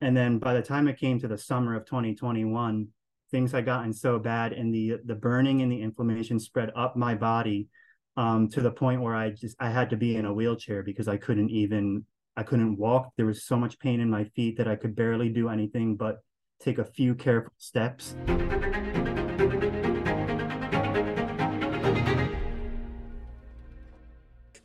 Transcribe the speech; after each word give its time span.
and 0.00 0.16
then 0.16 0.38
by 0.38 0.54
the 0.54 0.62
time 0.62 0.88
it 0.88 0.98
came 0.98 1.18
to 1.18 1.28
the 1.28 1.38
summer 1.38 1.74
of 1.74 1.86
2021 1.86 2.88
things 3.30 3.52
had 3.52 3.64
gotten 3.64 3.92
so 3.92 4.18
bad 4.18 4.52
and 4.52 4.74
the 4.74 4.98
the 5.04 5.14
burning 5.14 5.62
and 5.62 5.72
the 5.72 5.80
inflammation 5.80 6.38
spread 6.38 6.70
up 6.76 6.96
my 6.96 7.14
body 7.14 7.68
um, 8.16 8.48
to 8.48 8.60
the 8.60 8.70
point 8.70 9.00
where 9.00 9.14
i 9.14 9.30
just 9.30 9.56
i 9.60 9.68
had 9.70 9.90
to 9.90 9.96
be 9.96 10.16
in 10.16 10.26
a 10.26 10.32
wheelchair 10.32 10.82
because 10.82 11.08
i 11.08 11.16
couldn't 11.16 11.50
even 11.50 12.04
i 12.36 12.42
couldn't 12.42 12.76
walk 12.76 13.10
there 13.16 13.26
was 13.26 13.44
so 13.44 13.56
much 13.56 13.78
pain 13.78 14.00
in 14.00 14.10
my 14.10 14.24
feet 14.24 14.56
that 14.56 14.68
i 14.68 14.76
could 14.76 14.94
barely 14.94 15.28
do 15.28 15.48
anything 15.48 15.96
but 15.96 16.18
take 16.60 16.78
a 16.78 16.84
few 16.84 17.14
careful 17.14 17.52
steps 17.58 18.14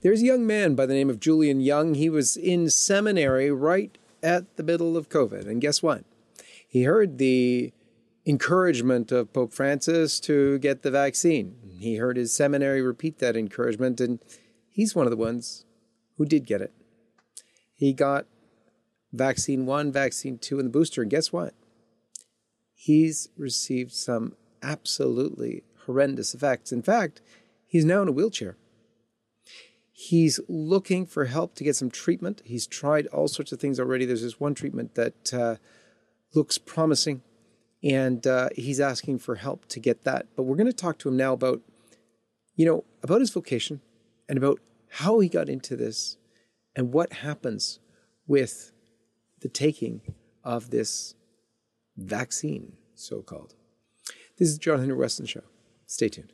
There's 0.01 0.23
a 0.23 0.25
young 0.25 0.47
man 0.47 0.73
by 0.73 0.87
the 0.87 0.95
name 0.95 1.11
of 1.11 1.19
Julian 1.19 1.61
Young. 1.61 1.93
He 1.93 2.09
was 2.09 2.35
in 2.35 2.71
seminary 2.71 3.51
right 3.51 3.95
at 4.23 4.57
the 4.57 4.63
middle 4.63 4.97
of 4.97 5.09
COVID. 5.09 5.47
And 5.47 5.61
guess 5.61 5.81
what? 5.81 6.03
He 6.67 6.83
heard 6.83 7.17
the 7.17 7.73
encouragement 8.25 9.11
of 9.11 9.33
Pope 9.33 9.53
Francis 9.53 10.19
to 10.21 10.59
get 10.59 10.83
the 10.83 10.91
vaccine. 10.91 11.55
He 11.79 11.95
heard 11.95 12.17
his 12.17 12.33
seminary 12.33 12.81
repeat 12.81 13.19
that 13.19 13.35
encouragement, 13.35 13.99
and 13.99 14.19
he's 14.69 14.95
one 14.95 15.05
of 15.05 15.11
the 15.11 15.17
ones 15.17 15.65
who 16.17 16.25
did 16.25 16.45
get 16.45 16.61
it. 16.61 16.71
He 17.73 17.93
got 17.93 18.27
vaccine 19.11 19.65
one, 19.65 19.91
vaccine 19.91 20.37
two, 20.37 20.59
and 20.59 20.67
the 20.67 20.71
booster. 20.71 21.01
And 21.01 21.09
guess 21.09 21.33
what? 21.33 21.53
He's 22.73 23.29
received 23.37 23.91
some 23.91 24.35
absolutely 24.61 25.63
horrendous 25.85 26.33
effects. 26.33 26.71
In 26.71 26.81
fact, 26.83 27.21
he's 27.65 27.85
now 27.85 28.03
in 28.03 28.07
a 28.07 28.11
wheelchair. 28.11 28.55
He's 30.09 30.39
looking 30.49 31.05
for 31.05 31.25
help 31.25 31.53
to 31.55 31.63
get 31.63 31.75
some 31.75 31.91
treatment. 31.91 32.41
He's 32.43 32.65
tried 32.65 33.05
all 33.07 33.27
sorts 33.27 33.51
of 33.51 33.59
things 33.59 33.79
already. 33.79 34.03
There's 34.03 34.23
this 34.23 34.39
one 34.39 34.55
treatment 34.55 34.95
that 34.95 35.31
uh, 35.31 35.55
looks 36.33 36.57
promising, 36.57 37.21
and 37.83 38.25
uh, 38.25 38.49
he's 38.55 38.79
asking 38.79 39.19
for 39.19 39.35
help 39.35 39.67
to 39.67 39.79
get 39.79 40.03
that. 40.03 40.25
But 40.35 40.43
we're 40.43 40.55
going 40.55 40.65
to 40.65 40.73
talk 40.73 40.97
to 40.99 41.09
him 41.09 41.17
now 41.17 41.33
about, 41.33 41.61
you 42.55 42.65
know, 42.65 42.83
about 43.03 43.19
his 43.19 43.29
vocation 43.29 43.79
and 44.27 44.39
about 44.39 44.59
how 44.89 45.19
he 45.19 45.29
got 45.29 45.49
into 45.49 45.75
this 45.75 46.17
and 46.75 46.91
what 46.91 47.13
happens 47.13 47.79
with 48.25 48.71
the 49.41 49.49
taking 49.49 50.01
of 50.43 50.71
this 50.71 51.13
vaccine, 51.95 52.73
so 52.95 53.21
called. 53.21 53.53
This 54.39 54.49
is 54.49 54.57
John 54.57 54.79
Henry 54.79 54.97
Westen 54.97 55.29
Show. 55.29 55.43
Stay 55.85 56.09
tuned. 56.09 56.33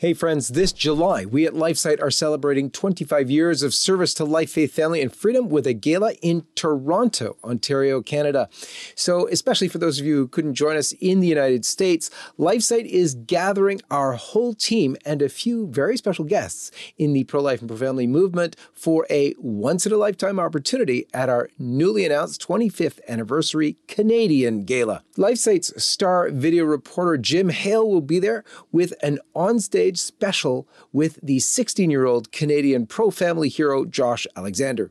Hey 0.00 0.14
friends, 0.14 0.50
this 0.50 0.72
July, 0.72 1.24
we 1.24 1.44
at 1.44 1.54
LifeSite 1.54 2.00
are 2.00 2.08
celebrating 2.08 2.70
25 2.70 3.32
years 3.32 3.64
of 3.64 3.74
service 3.74 4.14
to 4.14 4.24
life, 4.24 4.52
faith, 4.52 4.72
family, 4.72 5.02
and 5.02 5.12
freedom 5.12 5.48
with 5.48 5.66
a 5.66 5.72
gala 5.72 6.12
in 6.22 6.46
Toronto, 6.54 7.36
Ontario, 7.42 8.00
Canada. 8.00 8.48
So, 8.94 9.26
especially 9.26 9.66
for 9.66 9.78
those 9.78 9.98
of 9.98 10.06
you 10.06 10.14
who 10.14 10.28
couldn't 10.28 10.54
join 10.54 10.76
us 10.76 10.92
in 11.00 11.18
the 11.18 11.26
United 11.26 11.64
States, 11.64 12.12
LifeSite 12.38 12.86
is 12.86 13.16
gathering 13.16 13.80
our 13.90 14.12
whole 14.12 14.54
team 14.54 14.96
and 15.04 15.20
a 15.20 15.28
few 15.28 15.66
very 15.66 15.96
special 15.96 16.24
guests 16.24 16.70
in 16.96 17.12
the 17.12 17.24
pro 17.24 17.40
life 17.40 17.58
and 17.58 17.68
pro 17.68 17.76
family 17.76 18.06
movement 18.06 18.54
for 18.72 19.04
a 19.10 19.34
once 19.36 19.84
in 19.84 19.90
a 19.90 19.96
lifetime 19.96 20.38
opportunity 20.38 21.08
at 21.12 21.28
our 21.28 21.50
newly 21.58 22.06
announced 22.06 22.40
25th 22.46 23.00
anniversary 23.08 23.76
Canadian 23.88 24.62
Gala. 24.62 25.02
LifeSite's 25.16 25.82
star 25.82 26.30
video 26.30 26.64
reporter 26.64 27.18
Jim 27.18 27.48
Hale 27.48 27.90
will 27.90 28.00
be 28.00 28.20
there 28.20 28.44
with 28.70 28.94
an 29.02 29.18
onstage 29.34 29.87
special 29.96 30.68
with 30.92 31.18
the 31.22 31.38
16 31.38 31.90
year 31.90 32.04
old 32.04 32.32
Canadian 32.32 32.86
pro 32.86 33.10
family 33.10 33.48
hero 33.48 33.84
Josh 33.84 34.26
Alexander. 34.36 34.90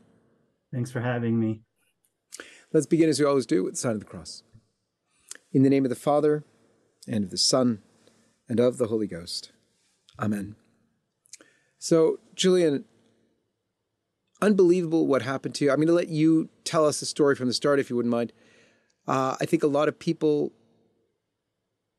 Thanks 0.73 0.91
for 0.91 1.01
having 1.01 1.39
me. 1.39 1.61
Let's 2.73 2.85
begin 2.85 3.09
as 3.09 3.19
we 3.19 3.25
always 3.25 3.45
do 3.45 3.63
with 3.63 3.73
the 3.73 3.79
sign 3.79 3.93
of 3.93 3.99
the 3.99 4.05
cross. 4.05 4.43
In 5.51 5.63
the 5.63 5.69
name 5.69 5.83
of 5.83 5.89
the 5.89 5.95
Father, 5.95 6.45
and 7.07 7.25
of 7.25 7.29
the 7.29 7.37
Son, 7.37 7.81
and 8.47 8.59
of 8.59 8.77
the 8.77 8.87
Holy 8.87 9.07
Ghost. 9.07 9.51
Amen. 10.17 10.55
So, 11.77 12.19
Julian, 12.35 12.85
unbelievable 14.41 15.07
what 15.07 15.21
happened 15.21 15.55
to 15.55 15.65
you. 15.65 15.71
I'm 15.71 15.77
going 15.77 15.87
to 15.87 15.93
let 15.93 16.09
you 16.09 16.49
tell 16.63 16.85
us 16.85 16.99
the 16.99 17.05
story 17.05 17.35
from 17.35 17.47
the 17.47 17.53
start, 17.53 17.79
if 17.79 17.89
you 17.89 17.95
wouldn't 17.95 18.11
mind. 18.11 18.33
Uh, 19.07 19.35
I 19.39 19.45
think 19.45 19.63
a 19.63 19.67
lot 19.67 19.87
of 19.87 19.99
people 19.99 20.51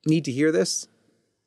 need 0.07 0.25
to 0.25 0.33
hear 0.33 0.53
this. 0.53 0.89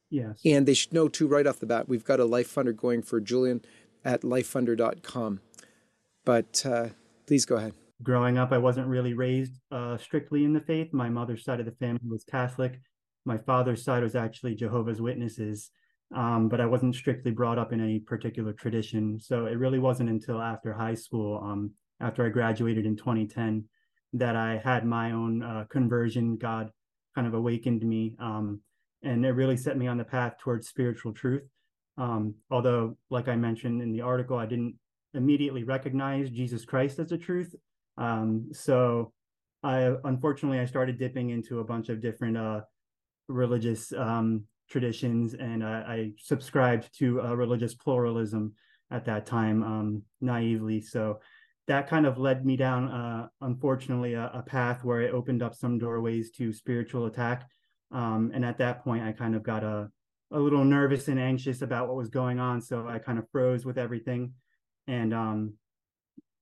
Yes. 0.10 0.40
And 0.46 0.66
they 0.66 0.74
should 0.74 0.94
know, 0.94 1.08
too, 1.08 1.28
right 1.28 1.46
off 1.46 1.60
the 1.60 1.66
bat. 1.66 1.90
We've 1.90 2.04
got 2.04 2.20
a 2.20 2.26
Life 2.26 2.54
Funder 2.54 2.76
going 2.76 3.02
for 3.02 3.20
Julian 3.20 3.62
at 4.04 4.22
lifefunder.com. 4.22 5.42
But 6.24 6.66
uh, 6.66 6.90
please 7.28 7.46
go 7.46 7.56
ahead. 7.56 7.74
Growing 8.04 8.38
up, 8.38 8.52
I 8.52 8.58
wasn't 8.58 8.88
really 8.88 9.14
raised 9.14 9.54
uh, 9.72 9.98
strictly 9.98 10.44
in 10.44 10.54
the 10.54 10.60
faith. 10.60 10.94
My 10.94 11.10
mother's 11.10 11.44
side 11.44 11.60
of 11.60 11.66
the 11.66 11.72
family 11.74 12.08
was 12.08 12.24
Catholic. 12.24 12.80
My 13.26 13.38
father's 13.38 13.84
side 13.84 14.04
was 14.04 14.16
actually 14.16 14.56
Jehovah's 14.56 15.02
Witnesses 15.02 15.72
um, 16.14 16.50
but 16.50 16.62
I 16.62 16.66
wasn't 16.66 16.96
strictly 16.96 17.32
brought 17.32 17.58
up 17.58 17.74
in 17.74 17.82
any 17.82 18.00
particular 18.00 18.54
tradition. 18.54 19.20
So 19.20 19.46
it 19.46 19.58
really 19.58 19.80
wasn't 19.80 20.10
until 20.10 20.42
after 20.42 20.74
high 20.74 20.94
school, 20.94 21.42
um, 21.44 21.72
after 22.00 22.26
I 22.26 22.30
graduated 22.30 22.86
in 22.86 22.96
2010, 22.96 23.66
that 24.14 24.36
I 24.36 24.58
had 24.64 24.86
my 24.86 25.12
own 25.12 25.42
uh, 25.42 25.66
conversion. 25.70 26.38
God 26.38 26.70
kind 27.16 27.28
of 27.28 27.34
awakened 27.34 27.84
me, 27.84 28.16
um, 28.20 28.62
and 29.04 29.26
it 29.26 29.32
really 29.32 29.58
set 29.58 29.78
me 29.78 29.88
on 29.88 29.98
the 29.98 30.04
path 30.04 30.34
towards 30.40 30.68
spiritual 30.68 31.14
truth. 31.14 31.44
Um, 31.98 32.36
although, 32.52 32.98
like 33.10 33.28
I 33.28 33.36
mentioned 33.36 33.82
in 33.82 33.92
the 33.92 34.02
article, 34.02 34.38
I 34.38 34.46
didn't 34.46 34.76
immediately 35.14 35.64
recognize 35.64 36.30
Jesus 36.30 36.66
Christ 36.66 37.00
as 37.00 37.10
the 37.10 37.18
truth. 37.18 37.56
Um, 37.98 38.50
so 38.52 39.14
I 39.64 39.96
unfortunately 40.04 40.60
I 40.60 40.66
started 40.66 41.00
dipping 41.00 41.30
into 41.30 41.60
a 41.60 41.64
bunch 41.64 41.90
of 41.90 42.02
different 42.02 42.38
uh, 42.38 42.62
religious 43.28 43.92
um, 43.94 44.44
traditions, 44.70 45.34
and 45.34 45.64
uh, 45.64 45.84
I 45.88 46.12
subscribed 46.18 46.98
to 47.00 47.22
uh, 47.22 47.36
religious 47.36 47.74
pluralism 47.74 48.54
at 48.92 49.06
that 49.06 49.26
time 49.26 49.64
um, 49.64 50.04
naively. 50.22 50.82
So 50.82 51.20
that 51.68 51.90
kind 51.90 52.06
of 52.06 52.18
led 52.18 52.46
me 52.46 52.56
down, 52.56 52.90
uh, 52.90 53.28
unfortunately, 53.42 54.14
a, 54.14 54.30
a, 54.34 54.44
path 54.44 54.84
where 54.84 55.02
it 55.02 55.14
opened 55.14 55.42
up 55.42 55.56
some 55.56 55.80
doorways 55.80 56.30
to 56.32 56.54
spiritual 56.54 57.08
attack. 57.08 57.48
Um, 57.92 58.32
and 58.34 58.46
at 58.46 58.60
that 58.60 58.84
point, 58.84 59.04
I 59.04 59.12
kind 59.12 59.36
of 59.36 59.42
got 59.42 59.64
a, 59.64 59.90
a 60.32 60.40
little 60.40 60.64
nervous 60.64 61.08
and 61.08 61.20
anxious 61.20 61.62
about 61.62 61.88
what 61.88 61.98
was 61.98 62.10
going 62.10 62.40
on. 62.40 62.62
So 62.62 62.88
I 62.88 63.00
kind 63.00 63.18
of 63.18 63.30
froze 63.32 63.66
with 63.66 63.80
everything. 63.80 64.34
And 64.88 65.14
um, 65.14 65.54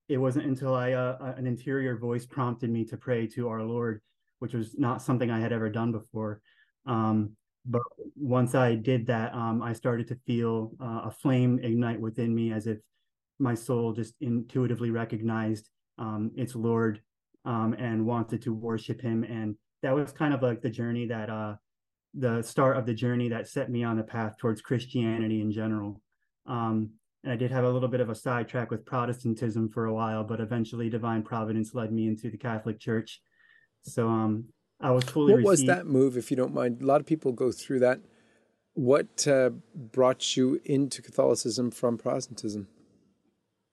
it 0.10 0.18
wasn't 0.18 0.46
until 0.46 0.76
I 0.76 0.94
uh, 0.94 1.34
an 1.38 1.48
interior 1.48 1.98
voice 1.98 2.26
prompted 2.26 2.70
me 2.70 2.84
to 2.86 2.98
pray 2.98 3.28
to 3.28 3.48
our 3.48 3.64
Lord, 3.64 4.02
which 4.40 4.54
was 4.54 4.78
not 4.78 5.02
something 5.02 5.32
I 5.32 5.40
had 5.40 5.54
ever 5.54 5.70
done 5.70 5.92
before. 5.94 6.42
Um, 6.86 7.38
but 7.66 7.82
once 8.16 8.56
I 8.56 8.76
did 8.76 9.08
that, 9.08 9.34
um, 9.34 9.62
I 9.62 9.74
started 9.74 10.08
to 10.10 10.18
feel 10.28 10.72
uh, 10.82 11.02
a 11.06 11.12
flame 11.12 11.60
ignite 11.64 12.00
within 12.00 12.34
me 12.34 12.52
as 12.52 12.68
if 12.68 12.80
my 13.40 13.56
soul 13.56 13.94
just 13.94 14.16
intuitively 14.22 14.92
recognized 14.92 15.70
um, 15.98 16.32
its 16.36 16.56
Lord 16.56 17.02
um, 17.46 17.74
and 17.78 18.06
wanted 18.06 18.42
to 18.44 18.54
worship 18.54 19.02
Him. 19.02 19.24
And 19.24 19.56
that 19.82 19.96
was 19.96 20.12
kind 20.12 20.34
of 20.34 20.42
like 20.42 20.62
the 20.62 20.70
journey 20.70 21.08
that, 21.08 21.30
uh, 21.30 21.56
the 22.14 22.42
start 22.42 22.78
of 22.78 22.86
the 22.86 22.94
journey 22.94 23.30
that 23.30 23.48
set 23.48 23.72
me 23.72 23.84
on 23.84 23.98
the 23.98 24.04
path 24.04 24.38
towards 24.38 24.62
Christianity 24.62 25.42
in 25.42 25.52
general. 25.52 26.02
Um, 26.46 26.92
and 27.24 27.32
I 27.32 27.36
did 27.38 27.52
have 27.52 27.64
a 27.64 27.70
little 27.70 27.88
bit 27.88 28.02
of 28.02 28.10
a 28.10 28.16
sidetrack 28.16 28.70
with 28.70 28.86
Protestantism 28.86 29.70
for 29.70 29.86
a 29.86 29.94
while, 29.94 30.24
but 30.24 30.42
eventually 30.42 30.90
divine 30.90 31.24
providence 31.24 31.74
led 31.74 31.92
me 31.92 32.08
into 32.08 32.30
the 32.30 32.38
Catholic 32.38 32.80
Church. 32.80 33.22
So 33.84 34.10
um, 34.10 34.46
I 34.84 34.92
was 34.92 35.06
fully. 35.06 35.32
What 35.32 35.38
received. 35.38 35.50
was 35.50 35.64
that 35.66 35.88
move, 35.88 36.18
if 36.18 36.30
you 36.30 36.38
don't 36.38 36.54
mind? 36.54 36.82
A 36.82 36.86
lot 36.86 37.00
of 37.00 37.08
people 37.08 37.32
go 37.32 37.52
through 37.52 37.80
that. 37.80 38.00
What 38.74 39.28
uh, 39.28 39.52
brought 39.76 40.36
you 40.36 40.60
into 40.66 41.02
Catholicism 41.02 41.72
from 41.72 41.98
Protestantism? 41.98 42.68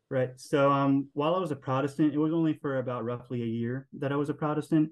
Right. 0.09 0.33
So 0.37 0.71
um, 0.71 1.09
while 1.15 1.35
I 1.35 1.39
was 1.39 1.51
a 1.51 1.57
Protestant, 1.57 2.15
it 2.15 2.19
was 2.19 2.33
only 2.33 2.55
for 2.55 2.79
about 2.79 3.05
roughly 3.05 3.43
a 3.43 3.47
year 3.47 3.89
that 3.99 4.13
I 4.13 4.17
was 4.17 4.29
a 4.29 4.35
Protestant. 4.35 4.91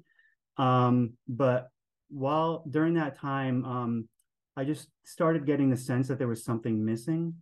Um, 0.56 1.14
but 1.28 1.68
while 2.08 2.64
during 2.70 2.94
that 2.94 3.18
time, 3.18 3.64
um, 3.64 4.08
I 4.56 4.64
just 4.64 4.88
started 5.04 5.46
getting 5.46 5.70
the 5.70 5.76
sense 5.76 6.08
that 6.08 6.18
there 6.18 6.28
was 6.28 6.44
something 6.44 6.84
missing. 6.84 7.34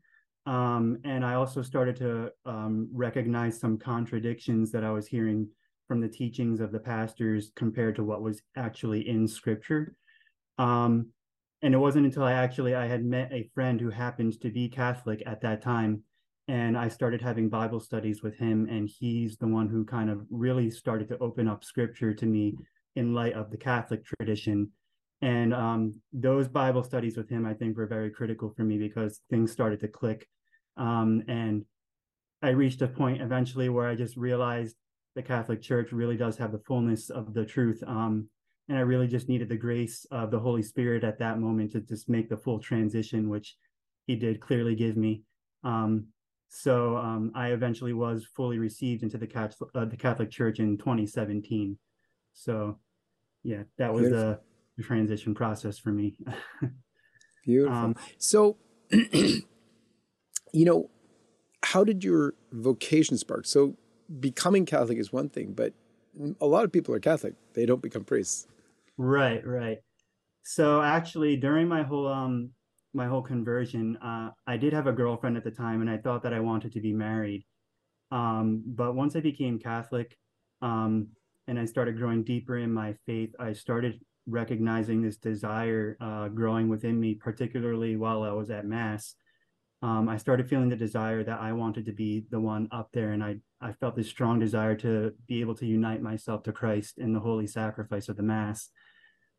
Um, 0.44 0.99
and 1.05 1.25
I 1.25 1.34
also 1.34 1.62
started 1.62 1.96
to 1.96 2.31
um, 2.44 2.88
recognize 2.93 3.58
some 3.58 3.78
contradictions 3.78 4.70
that 4.73 4.84
I 4.84 4.90
was 4.90 5.06
hearing 5.06 5.49
from 5.88 6.00
the 6.00 6.09
teachings 6.09 6.61
of 6.61 6.73
the 6.73 6.79
pastors 6.79 7.53
compared 7.56 7.97
to 7.97 8.05
what 8.05 8.23
was 8.23 8.43
actually 8.56 9.09
in 9.09 9.27
scripture. 9.29 9.94
Um, 10.59 11.09
and 11.62 11.75
it 11.75 11.79
wasn't 11.79 12.06
until 12.06 12.25
I 12.25 12.33
actually 12.33 12.75
I 12.75 12.87
had 12.87 13.05
met 13.05 13.33
a 13.33 13.50
friend 13.55 13.81
who 13.81 13.91
happened 13.91 14.41
to 14.41 14.50
be 14.50 14.69
Catholic 14.69 15.23
at 15.27 15.41
that 15.41 15.62
time, 15.62 16.03
and 16.49 16.77
I 16.77 16.88
started 16.88 17.23
having 17.23 17.49
Bible 17.49 17.81
studies 17.81 18.23
with 18.23 18.37
him, 18.37 18.69
and 18.71 18.88
he's 18.88 19.37
the 19.37 19.49
one 19.49 19.69
who 19.69 19.85
kind 19.85 20.11
of 20.11 20.27
really 20.31 20.71
started 20.71 21.09
to 21.09 21.19
open 21.19 21.49
up 21.49 21.65
scripture 21.65 22.15
to 22.15 22.27
me 22.27 22.56
in 22.94 23.15
light 23.15 23.33
of 23.33 23.50
the 23.50 23.56
Catholic 23.56 24.05
tradition. 24.05 24.71
And 25.23 25.55
um, 25.55 25.94
those 26.12 26.47
Bible 26.47 26.85
studies 26.85 27.17
with 27.17 27.29
him, 27.29 27.47
I 27.47 27.55
think, 27.55 27.77
were 27.77 27.87
very 27.87 28.11
critical 28.11 28.53
for 28.55 28.62
me 28.65 28.79
because 28.79 29.21
things 29.31 29.50
started 29.50 29.81
to 29.81 29.88
click. 29.88 30.29
Um, 30.77 31.23
and 31.27 31.65
I 32.43 32.50
reached 32.50 32.83
a 32.83 32.88
point 32.88 33.23
eventually 33.23 33.69
where 33.69 33.88
I 33.88 33.94
just 33.94 34.17
realized 34.17 34.77
the 35.17 35.23
Catholic 35.23 35.63
Church 35.63 35.91
really 35.93 36.17
does 36.17 36.37
have 36.37 36.53
the 36.53 36.61
fullness 36.61 37.09
of 37.09 37.33
the 37.33 37.45
truth. 37.45 37.83
Um, 37.87 38.29
and 38.69 38.77
I 38.77 38.83
really 38.83 39.09
just 39.09 39.29
needed 39.29 39.49
the 39.49 39.57
grace 39.57 40.07
of 40.11 40.31
the 40.31 40.39
Holy 40.39 40.63
Spirit 40.63 41.05
at 41.05 41.19
that 41.19 41.41
moment 41.41 41.73
to 41.73 41.81
just 41.81 42.09
make 42.09 42.29
the 42.29 42.37
full 42.37 42.59
transition, 42.59 43.31
which 43.31 43.57
He 44.07 44.15
did 44.15 44.41
clearly 44.41 44.75
give 44.75 44.97
me. 44.97 45.23
Um, 45.65 46.09
so 46.49 46.97
um, 46.99 47.33
I 47.35 47.49
eventually 47.49 47.95
was 47.95 48.27
fully 48.37 48.59
received 48.59 49.03
into 49.03 49.17
the 49.17 49.27
Catholic, 49.27 49.71
uh, 49.75 49.87
the 49.87 49.97
Catholic 49.97 50.31
Church 50.31 50.59
in 50.61 50.77
2017. 50.77 51.79
So, 52.35 52.79
yeah, 53.43 53.62
that 53.79 53.93
was 53.93 54.11
the, 54.11 54.39
the 54.77 54.83
transition 54.83 55.35
process 55.35 55.79
for 55.79 55.91
me. 55.91 56.19
Beautiful. 57.45 57.75
Um, 57.75 57.97
so, 58.19 58.59
you 58.91 59.43
know, 60.53 60.91
how 61.65 61.85
did 61.85 62.05
your 62.05 62.35
vocation 62.53 63.17
spark? 63.17 63.47
So, 63.47 63.77
becoming 64.20 64.67
Catholic 64.67 64.99
is 64.99 65.12
one 65.12 65.29
thing, 65.29 65.53
but 65.53 65.73
a 66.41 66.47
lot 66.47 66.64
of 66.64 66.73
people 66.73 66.94
are 66.94 67.00
Catholic; 67.00 67.35
they 67.55 67.67
don't 67.67 67.82
become 67.82 68.05
priests. 68.05 68.47
Right, 68.97 69.47
right. 69.47 69.79
So 70.44 70.81
actually, 70.81 71.37
during 71.37 71.69
my 71.69 71.82
whole 71.82 72.06
um 72.06 72.50
my 72.94 73.06
whole 73.06 73.23
conversion, 73.23 73.97
uh, 73.99 74.31
I 74.47 74.56
did 74.56 74.73
have 74.73 74.87
a 74.87 74.93
girlfriend 74.93 75.37
at 75.37 75.44
the 75.44 75.50
time, 75.50 75.81
and 75.81 75.91
I 75.91 75.99
thought 75.99 76.23
that 76.23 76.32
I 76.32 76.41
wanted 76.41 76.73
to 76.73 76.81
be 76.81 76.93
married. 76.93 77.44
Um, 78.11 78.62
but 78.67 78.94
once 78.94 79.17
I 79.17 79.20
became 79.20 79.58
Catholic, 79.58 80.17
um, 80.62 81.09
and 81.49 81.59
I 81.59 81.64
started 81.64 81.99
growing 81.99 82.25
deeper 82.25 82.56
in 82.59 82.73
my 82.73 82.94
faith, 83.05 83.35
I 83.38 83.52
started 83.52 84.00
recognizing 84.26 85.02
this 85.02 85.17
desire 85.17 85.97
uh, 86.00 86.29
growing 86.29 86.69
within 86.69 86.99
me, 86.99 87.14
particularly 87.14 87.97
while 87.97 88.23
I 88.23 88.32
was 88.32 88.50
at 88.50 88.64
Mass. 88.64 89.14
Um, 89.87 90.09
I 90.09 90.17
started 90.17 90.49
feeling 90.49 90.69
the 90.69 90.75
desire 90.75 91.23
that 91.23 91.38
I 91.38 91.53
wanted 91.53 91.87
to 91.87 91.93
be 91.93 92.27
the 92.29 92.41
one 92.41 92.67
up 92.73 92.88
there, 92.93 93.12
and 93.12 93.23
I 93.23 93.37
I 93.61 93.73
felt 93.73 93.94
this 93.94 94.09
strong 94.09 94.41
desire 94.41 94.75
to 94.79 95.12
be 95.29 95.41
able 95.41 95.55
to 95.55 95.65
unite 95.65 96.03
myself 96.03 96.43
to 96.43 96.53
Christ 96.53 96.99
in 96.99 97.12
the 97.12 97.21
holy 97.21 97.47
sacrifice 97.47 98.09
of 98.09 98.17
the 98.17 98.25
Mass. 98.25 98.69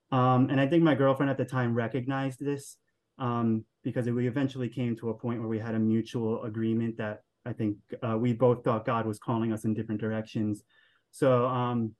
Um, 0.10 0.50
and 0.50 0.62
I 0.62 0.66
think 0.66 0.84
my 0.84 0.96
girlfriend 0.96 1.30
at 1.30 1.38
the 1.38 1.44
time 1.44 1.76
recognized 1.76 2.40
this 2.40 2.78
um, 3.20 3.66
because 3.84 4.10
we 4.10 4.26
eventually 4.26 4.70
came 4.70 4.96
to 4.96 5.10
a 5.10 5.14
point 5.14 5.42
where 5.42 5.50
we 5.50 5.60
had 5.60 5.76
a 5.76 5.80
mutual 5.80 6.42
agreement 6.44 6.96
that 6.98 7.24
I 7.46 7.52
think 7.52 7.76
uh, 8.02 8.18
we 8.18 8.32
both 8.32 8.64
thought 8.64 8.86
God 8.86 9.06
was 9.06 9.20
calling 9.20 9.52
us 9.52 9.66
in 9.66 9.74
different 9.74 10.00
directions. 10.00 10.64
So 11.12 11.46
um, 11.46 11.94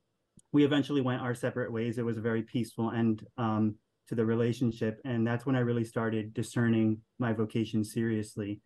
we 0.54 0.64
eventually 0.64 1.02
went 1.02 1.22
our 1.22 1.36
separate 1.36 1.74
ways. 1.74 1.98
It 1.98 2.06
was 2.06 2.18
a 2.18 2.22
very 2.22 2.44
peaceful 2.44 2.92
end 2.92 3.26
um, 3.38 3.76
to 4.08 4.16
the 4.16 4.26
relationship. 4.26 5.00
And 5.06 5.26
that's 5.26 5.46
when 5.46 5.56
I 5.56 5.60
really 5.60 5.84
started 5.84 6.34
discerning 6.34 7.00
my 7.20 7.34
vocation 7.34 7.84
seriously. 7.84 8.62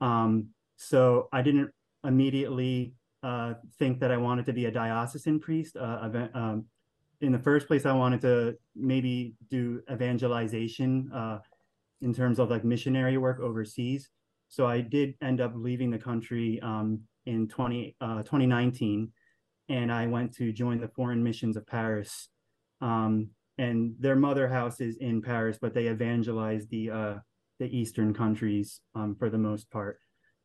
Um, 0.00 0.48
so 0.76 1.28
I 1.32 1.42
didn't 1.42 1.70
immediately 2.04 2.94
uh, 3.22 3.54
think 3.78 4.00
that 4.00 4.12
I 4.12 4.16
wanted 4.16 4.46
to 4.46 4.52
be 4.52 4.66
a 4.66 4.70
diocesan 4.70 5.40
priest. 5.40 5.76
Uh, 5.76 6.10
um, 6.34 6.66
in 7.20 7.32
the 7.32 7.38
first 7.38 7.66
place, 7.66 7.86
I 7.86 7.92
wanted 7.92 8.20
to 8.22 8.56
maybe 8.74 9.34
do 9.50 9.82
evangelization 9.90 11.10
uh, 11.12 11.38
in 12.02 12.12
terms 12.14 12.38
of 12.38 12.50
like 12.50 12.64
missionary 12.64 13.16
work 13.16 13.40
overseas. 13.40 14.10
So 14.48 14.66
I 14.66 14.80
did 14.80 15.14
end 15.22 15.40
up 15.40 15.52
leaving 15.54 15.90
the 15.90 15.98
country 15.98 16.60
um, 16.62 17.00
in 17.24 17.48
20, 17.48 17.96
uh, 18.00 18.22
2019, 18.22 19.10
and 19.68 19.92
I 19.92 20.06
went 20.06 20.32
to 20.36 20.52
join 20.52 20.80
the 20.80 20.88
Foreign 20.88 21.22
Missions 21.22 21.56
of 21.56 21.66
Paris. 21.66 22.28
Um, 22.80 23.30
and 23.58 23.94
their 23.98 24.16
mother 24.16 24.48
house 24.48 24.80
is 24.80 24.96
in 24.98 25.22
Paris, 25.22 25.58
but 25.60 25.74
they 25.74 25.86
evangelize 25.86 26.66
the 26.68 26.90
uh, 26.90 27.14
the 27.58 27.76
Eastern 27.76 28.12
countries 28.12 28.80
um, 28.94 29.16
for 29.18 29.30
the 29.30 29.38
most 29.38 29.70
part. 29.70 29.98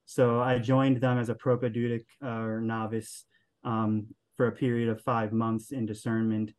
So 0.05 0.39
I 0.39 0.59
joined 0.59 1.01
them 1.01 1.17
as 1.19 1.29
a 1.29 1.35
propedeutic 1.35 2.05
uh, 2.21 2.57
novice 2.61 3.25
um, 3.63 4.07
for 4.37 4.47
a 4.47 4.51
period 4.51 4.89
of 4.89 5.01
five 5.01 5.33
months 5.33 5.71
in 5.71 5.85
discernment. 5.85 6.53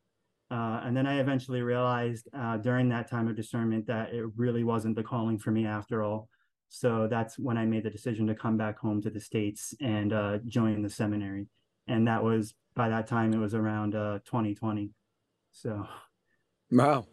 Uh, 0.50 0.82
and 0.84 0.94
then 0.94 1.06
I 1.06 1.20
eventually 1.20 1.62
realized 1.62 2.28
uh, 2.36 2.58
during 2.58 2.90
that 2.90 3.08
time 3.08 3.28
of 3.28 3.36
discernment 3.36 3.86
that 3.86 4.12
it 4.12 4.24
really 4.36 4.64
wasn't 4.64 4.96
the 4.96 5.02
calling 5.02 5.38
for 5.38 5.50
me 5.50 5.66
after 5.66 6.02
all. 6.02 6.28
So 6.68 7.08
that's 7.10 7.38
when 7.38 7.56
I 7.56 7.64
made 7.64 7.84
the 7.84 7.90
decision 7.90 8.26
to 8.26 8.34
come 8.34 8.58
back 8.58 8.78
home 8.78 9.00
to 9.02 9.10
the 9.10 9.20
States 9.20 9.74
and 9.80 10.12
uh, 10.12 10.38
join 10.46 10.82
the 10.82 10.90
seminary. 10.90 11.46
And 11.86 12.06
that 12.08 12.22
was 12.22 12.54
by 12.74 12.88
that 12.88 13.06
time, 13.06 13.34
it 13.34 13.38
was 13.38 13.54
around 13.54 13.92
2020. 13.92 14.84
Uh, 14.84 14.88
so. 15.50 15.86
Wow. 16.72 17.06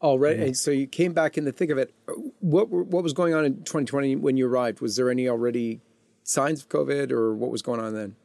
All 0.00 0.18
right. 0.18 0.38
Yeah. 0.38 0.46
And 0.46 0.56
so 0.56 0.70
you 0.70 0.86
came 0.86 1.12
back 1.12 1.36
in 1.36 1.44
the 1.44 1.52
thick 1.52 1.70
of 1.70 1.76
it. 1.76 1.92
What 2.40 2.70
what 2.70 3.02
was 3.02 3.12
going 3.12 3.34
on 3.34 3.44
in 3.44 3.56
2020 3.64 4.16
when 4.16 4.36
you 4.36 4.46
arrived? 4.46 4.80
Was 4.80 4.96
there 4.96 5.10
any 5.10 5.28
already 5.28 5.80
signs 6.22 6.62
of 6.62 6.68
COVID, 6.68 7.10
or 7.10 7.34
what 7.34 7.50
was 7.50 7.60
going 7.60 7.80
on 7.80 7.94
then? 7.94 8.16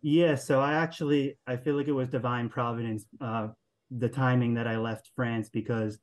Yeah. 0.00 0.36
So 0.36 0.60
I 0.60 0.74
actually 0.74 1.36
I 1.46 1.56
feel 1.56 1.76
like 1.76 1.88
it 1.88 1.92
was 1.92 2.08
divine 2.08 2.48
providence, 2.48 3.04
uh, 3.20 3.48
the 3.90 4.08
timing 4.08 4.54
that 4.54 4.66
I 4.66 4.78
left 4.78 5.10
France 5.14 5.50
because 5.50 5.98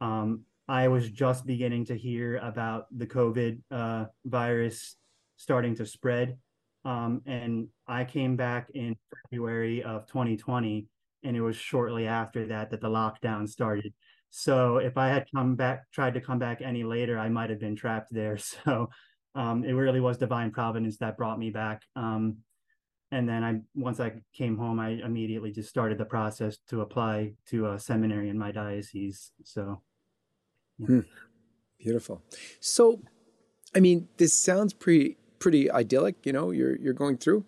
um, 0.00 0.42
I 0.68 0.88
was 0.88 1.10
just 1.10 1.44
beginning 1.44 1.84
to 1.86 1.96
hear 1.96 2.38
about 2.38 2.86
the 2.96 3.06
COVID 3.06 3.60
uh, 3.70 4.06
virus 4.24 4.96
starting 5.36 5.74
to 5.74 5.84
spread, 5.84 6.38
um, 6.84 7.20
and 7.26 7.68
I 7.86 8.04
came 8.04 8.36
back 8.36 8.70
in 8.74 8.96
February 9.30 9.82
of 9.82 10.06
2020, 10.06 10.86
and 11.24 11.36
it 11.36 11.40
was 11.40 11.56
shortly 11.56 12.06
after 12.06 12.46
that 12.46 12.70
that 12.70 12.80
the 12.80 12.88
lockdown 12.88 13.48
started. 13.48 13.92
So 14.30 14.78
if 14.78 14.96
I 14.96 15.08
had 15.08 15.26
come 15.34 15.56
back, 15.56 15.90
tried 15.92 16.14
to 16.14 16.20
come 16.20 16.38
back 16.38 16.62
any 16.62 16.84
later, 16.84 17.18
I 17.18 17.28
might 17.28 17.50
have 17.50 17.60
been 17.60 17.76
trapped 17.76 18.12
there. 18.12 18.38
So 18.64 18.90
um, 19.34 19.64
it 19.64 19.72
really 19.72 20.00
was 20.00 20.18
divine 20.18 20.50
providence 20.50 20.98
that 20.98 21.16
brought 21.16 21.38
me 21.38 21.50
back. 21.50 21.82
Um, 21.96 22.38
and 23.10 23.28
then 23.28 23.44
I, 23.44 23.60
once 23.74 24.00
I 24.00 24.12
came 24.34 24.56
home, 24.56 24.80
I 24.80 24.90
immediately 24.90 25.52
just 25.52 25.68
started 25.68 25.98
the 25.98 26.04
process 26.04 26.58
to 26.68 26.80
apply 26.80 27.34
to 27.48 27.72
a 27.72 27.78
seminary 27.78 28.30
in 28.30 28.38
my 28.38 28.52
diocese. 28.52 29.32
So, 29.44 29.82
yeah. 30.78 30.86
hmm. 30.86 31.00
beautiful. 31.78 32.22
So, 32.60 33.02
I 33.74 33.80
mean, 33.80 34.08
this 34.16 34.32
sounds 34.32 34.72
pretty 34.72 35.18
pretty 35.38 35.70
idyllic. 35.70 36.24
You 36.24 36.32
know, 36.32 36.50
you're 36.52 36.76
you're 36.76 36.94
going 36.94 37.18
through. 37.18 37.44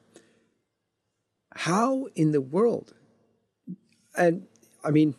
How 1.55 2.07
in 2.15 2.33
the 2.33 2.41
world? 2.41 2.95
And 4.17 4.47
I 4.83 4.91
mean, 4.91 5.15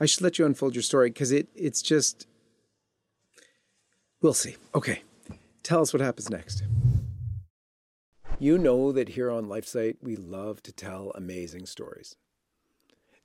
I 0.00 0.06
should 0.06 0.22
let 0.22 0.38
you 0.38 0.46
unfold 0.46 0.74
your 0.74 0.82
story 0.82 1.10
because 1.10 1.32
it 1.32 1.48
it's 1.54 1.82
just 1.82 2.26
we'll 4.20 4.34
see. 4.34 4.56
Okay. 4.74 5.02
Tell 5.62 5.80
us 5.80 5.92
what 5.92 6.02
happens 6.02 6.28
next. 6.28 6.62
You 8.38 8.58
know 8.58 8.92
that 8.92 9.10
here 9.10 9.30
on 9.30 9.46
LifeSite 9.46 9.96
we 10.02 10.16
love 10.16 10.62
to 10.64 10.72
tell 10.72 11.12
amazing 11.14 11.66
stories. 11.66 12.16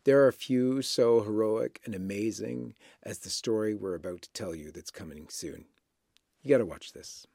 There 0.06 0.26
are 0.26 0.32
few 0.32 0.82
so 0.82 1.22
heroic 1.22 1.82
and 1.84 1.94
amazing 1.94 2.74
as 3.04 3.20
the 3.20 3.30
story 3.30 3.74
we're 3.74 3.96
about 3.96 4.22
to 4.24 4.32
tell 4.32 4.56
you 4.56 4.72
that's 4.72 4.92
coming 4.92 5.28
soon. 5.30 5.66
You 6.42 6.50
got 6.50 6.60
to 6.60 6.66
watch 6.66 6.94
this. 6.94 7.28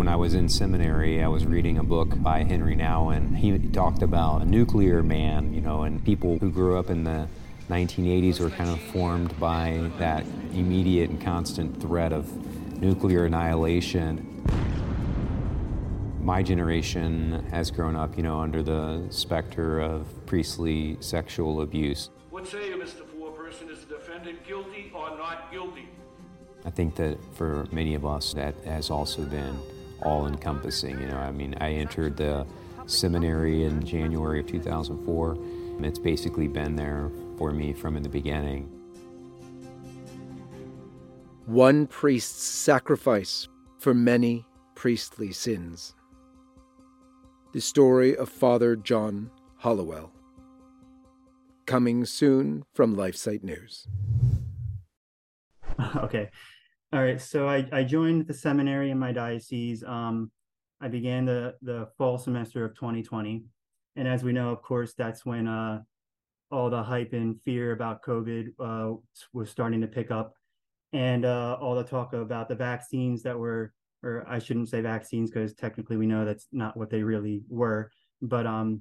When 0.00 0.08
I 0.08 0.16
was 0.16 0.32
in 0.32 0.48
seminary, 0.48 1.22
I 1.22 1.28
was 1.28 1.44
reading 1.44 1.76
a 1.76 1.82
book 1.82 2.22
by 2.22 2.42
Henri 2.42 2.74
Nouwen. 2.74 3.36
He 3.36 3.58
talked 3.68 4.00
about 4.00 4.40
a 4.40 4.46
nuclear 4.46 5.02
man, 5.02 5.52
you 5.52 5.60
know, 5.60 5.82
and 5.82 6.02
people 6.02 6.38
who 6.38 6.50
grew 6.50 6.78
up 6.78 6.88
in 6.88 7.04
the 7.04 7.28
1980s 7.68 8.40
were 8.40 8.48
kind 8.48 8.70
of 8.70 8.80
formed 8.80 9.38
by 9.38 9.90
that 9.98 10.24
immediate 10.54 11.10
and 11.10 11.20
constant 11.20 11.82
threat 11.82 12.14
of 12.14 12.32
nuclear 12.80 13.26
annihilation. 13.26 14.42
My 16.22 16.42
generation 16.42 17.44
has 17.50 17.70
grown 17.70 17.94
up, 17.94 18.16
you 18.16 18.22
know, 18.22 18.40
under 18.40 18.62
the 18.62 19.04
specter 19.10 19.80
of 19.80 20.06
priestly 20.24 20.96
sexual 21.00 21.60
abuse. 21.60 22.08
What 22.30 22.48
say 22.48 22.70
you, 22.70 22.76
Mr. 22.78 23.02
Foreperson? 23.02 23.70
Is 23.70 23.84
the 23.84 23.96
defendant 23.96 24.46
guilty 24.46 24.90
or 24.94 25.10
not 25.10 25.52
guilty? 25.52 25.90
I 26.64 26.70
think 26.70 26.96
that 26.96 27.18
for 27.34 27.66
many 27.70 27.94
of 27.94 28.06
us, 28.06 28.32
that 28.32 28.54
has 28.64 28.88
also 28.88 29.26
been 29.26 29.58
all 30.02 30.26
encompassing. 30.26 31.00
You 31.00 31.06
know, 31.08 31.18
I 31.18 31.30
mean, 31.30 31.54
I 31.60 31.70
entered 31.72 32.16
the 32.16 32.46
seminary 32.86 33.64
in 33.64 33.84
January 33.84 34.40
of 34.40 34.46
2004. 34.46 35.32
and 35.32 35.86
It's 35.86 35.98
basically 35.98 36.48
been 36.48 36.76
there 36.76 37.10
for 37.38 37.52
me 37.52 37.72
from 37.72 37.96
in 37.96 38.02
the 38.02 38.08
beginning. 38.08 38.68
One 41.46 41.86
priest's 41.86 42.44
sacrifice 42.44 43.48
for 43.78 43.94
many 43.94 44.46
priestly 44.74 45.32
sins. 45.32 45.94
The 47.52 47.60
story 47.60 48.16
of 48.16 48.28
Father 48.28 48.76
John 48.76 49.30
Hollowell. 49.56 50.12
Coming 51.66 52.04
soon 52.04 52.64
from 52.72 52.96
LifeSite 52.96 53.42
News. 53.42 53.86
Okay. 55.96 56.30
All 56.92 57.00
right. 57.00 57.20
So 57.20 57.48
I, 57.48 57.68
I 57.70 57.84
joined 57.84 58.26
the 58.26 58.34
seminary 58.34 58.90
in 58.90 58.98
my 58.98 59.12
diocese. 59.12 59.84
Um, 59.84 60.32
I 60.80 60.88
began 60.88 61.24
the 61.24 61.54
the 61.62 61.88
fall 61.96 62.18
semester 62.18 62.64
of 62.64 62.74
2020, 62.74 63.44
and 63.94 64.08
as 64.08 64.24
we 64.24 64.32
know, 64.32 64.50
of 64.50 64.60
course, 64.62 64.94
that's 64.94 65.24
when 65.24 65.46
uh, 65.46 65.82
all 66.50 66.68
the 66.68 66.82
hype 66.82 67.12
and 67.12 67.40
fear 67.42 67.70
about 67.70 68.02
COVID 68.02 68.48
uh, 68.58 68.96
was 69.32 69.50
starting 69.50 69.80
to 69.82 69.86
pick 69.86 70.10
up, 70.10 70.34
and 70.92 71.24
uh, 71.24 71.56
all 71.60 71.76
the 71.76 71.84
talk 71.84 72.12
about 72.12 72.48
the 72.48 72.56
vaccines 72.56 73.22
that 73.22 73.38
were, 73.38 73.72
or 74.02 74.24
I 74.28 74.40
shouldn't 74.40 74.68
say 74.68 74.80
vaccines 74.80 75.30
because 75.30 75.54
technically 75.54 75.96
we 75.96 76.06
know 76.06 76.24
that's 76.24 76.48
not 76.50 76.76
what 76.76 76.90
they 76.90 77.04
really 77.04 77.42
were, 77.48 77.92
but 78.20 78.46
um, 78.46 78.80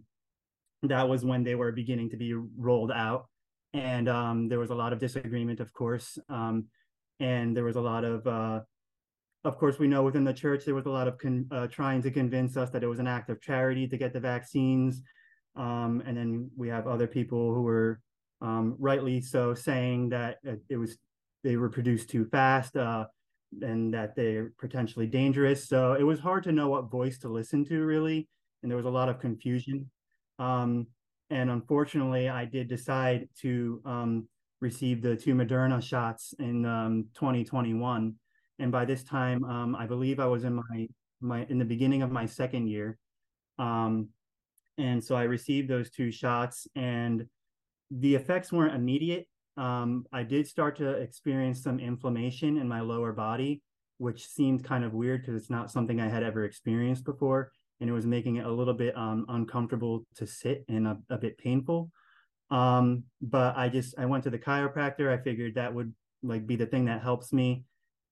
that 0.81 1.07
was 1.07 1.23
when 1.23 1.43
they 1.43 1.53
were 1.53 1.71
beginning 1.71 2.09
to 2.09 2.17
be 2.17 2.33
rolled 2.33 2.91
out, 2.91 3.27
and 3.73 4.09
um, 4.09 4.47
there 4.47 4.59
was 4.59 4.71
a 4.71 4.75
lot 4.75 4.93
of 4.93 4.99
disagreement, 4.99 5.59
of 5.59 5.71
course, 5.73 6.17
um, 6.27 6.65
and 7.19 7.55
there 7.55 7.63
was 7.63 7.75
a 7.75 7.81
lot 7.81 8.03
of 8.03 8.25
uh, 8.27 8.61
of 9.45 9.57
course, 9.57 9.79
we 9.79 9.87
know 9.87 10.03
within 10.03 10.23
the 10.23 10.33
church 10.33 10.65
there 10.65 10.75
was 10.75 10.85
a 10.85 10.91
lot 10.91 11.07
of 11.07 11.17
con- 11.17 11.47
uh, 11.51 11.67
trying 11.67 12.01
to 12.01 12.11
convince 12.11 12.57
us 12.57 12.69
that 12.71 12.83
it 12.83 12.87
was 12.87 12.99
an 12.99 13.07
act 13.07 13.29
of 13.29 13.41
charity 13.41 13.87
to 13.87 13.97
get 13.97 14.11
the 14.11 14.19
vaccines, 14.19 15.01
um, 15.55 16.03
and 16.05 16.17
then 16.17 16.51
we 16.57 16.67
have 16.67 16.87
other 16.87 17.07
people 17.07 17.53
who 17.53 17.61
were 17.61 18.01
um, 18.41 18.75
rightly 18.79 19.21
so 19.21 19.53
saying 19.53 20.09
that 20.09 20.37
it 20.69 20.77
was 20.77 20.97
they 21.43 21.55
were 21.55 21.69
produced 21.69 22.09
too 22.09 22.25
fast 22.25 22.75
uh, 22.75 23.05
and 23.61 23.93
that 23.93 24.13
they're 24.13 24.51
potentially 24.59 25.07
dangerous. 25.07 25.69
So 25.69 25.93
it 25.93 26.03
was 26.03 26.19
hard 26.19 26.43
to 26.43 26.51
know 26.51 26.67
what 26.67 26.91
voice 26.91 27.17
to 27.19 27.29
listen 27.29 27.63
to, 27.65 27.81
really, 27.85 28.27
and 28.61 28.69
there 28.69 28.77
was 28.77 28.85
a 28.85 28.89
lot 28.89 29.07
of 29.07 29.21
confusion. 29.21 29.89
Um, 30.37 30.87
and 31.29 31.49
unfortunately, 31.49 32.27
I 32.27 32.43
did 32.43 32.67
decide 32.67 33.29
to 33.41 33.81
um, 34.61 34.65
receive 34.67 35.01
the 35.01 35.15
two 35.15 35.33
Moderna 35.33 35.81
shots 35.81 36.33
in 36.39 36.63
2021 37.13 37.97
um, 37.97 38.15
and 38.59 38.71
by 38.71 38.85
this 38.85 39.03
time, 39.03 39.43
um, 39.45 39.75
I 39.75 39.87
believe 39.87 40.19
I 40.19 40.25
was 40.25 40.43
in 40.43 40.55
my 40.55 40.87
my 41.21 41.45
in 41.49 41.57
the 41.57 41.65
beginning 41.65 42.01
of 42.01 42.11
my 42.11 42.25
second 42.25 42.67
year, 42.67 42.97
um, 43.57 44.09
and 44.77 45.03
so 45.03 45.15
I 45.15 45.23
received 45.23 45.69
those 45.69 45.89
two 45.89 46.11
shots, 46.11 46.67
and 46.75 47.25
the 47.89 48.15
effects 48.15 48.51
weren't 48.51 48.75
immediate. 48.75 49.27
Um, 49.57 50.05
I 50.13 50.23
did 50.23 50.47
start 50.47 50.77
to 50.77 50.89
experience 50.89 51.63
some 51.63 51.79
inflammation 51.79 52.57
in 52.57 52.67
my 52.67 52.81
lower 52.81 53.11
body, 53.11 53.61
which 53.97 54.27
seemed 54.27 54.63
kind 54.63 54.83
of 54.83 54.93
weird 54.93 55.21
because 55.21 55.41
it's 55.41 55.49
not 55.49 55.71
something 55.71 55.99
I 55.99 56.09
had 56.09 56.23
ever 56.23 56.43
experienced 56.43 57.05
before, 57.05 57.51
and 57.79 57.89
it 57.89 57.93
was 57.93 58.05
making 58.05 58.37
it 58.37 58.45
a 58.45 58.51
little 58.51 58.73
bit 58.73 58.95
um, 58.97 59.25
uncomfortable 59.29 60.05
to 60.15 60.27
sit 60.27 60.65
and 60.67 60.87
a, 60.87 60.97
a 61.09 61.17
bit 61.17 61.37
painful. 61.37 61.91
Um, 62.51 63.03
but 63.21 63.55
I 63.57 63.69
just 63.69 63.95
I 63.97 64.05
went 64.05 64.23
to 64.23 64.29
the 64.29 64.39
chiropractor. 64.39 65.11
I 65.11 65.21
figured 65.21 65.55
that 65.55 65.73
would 65.73 65.93
like 66.23 66.47
be 66.47 66.55
the 66.55 66.65
thing 66.65 66.85
that 66.85 67.01
helps 67.01 67.31
me 67.31 67.63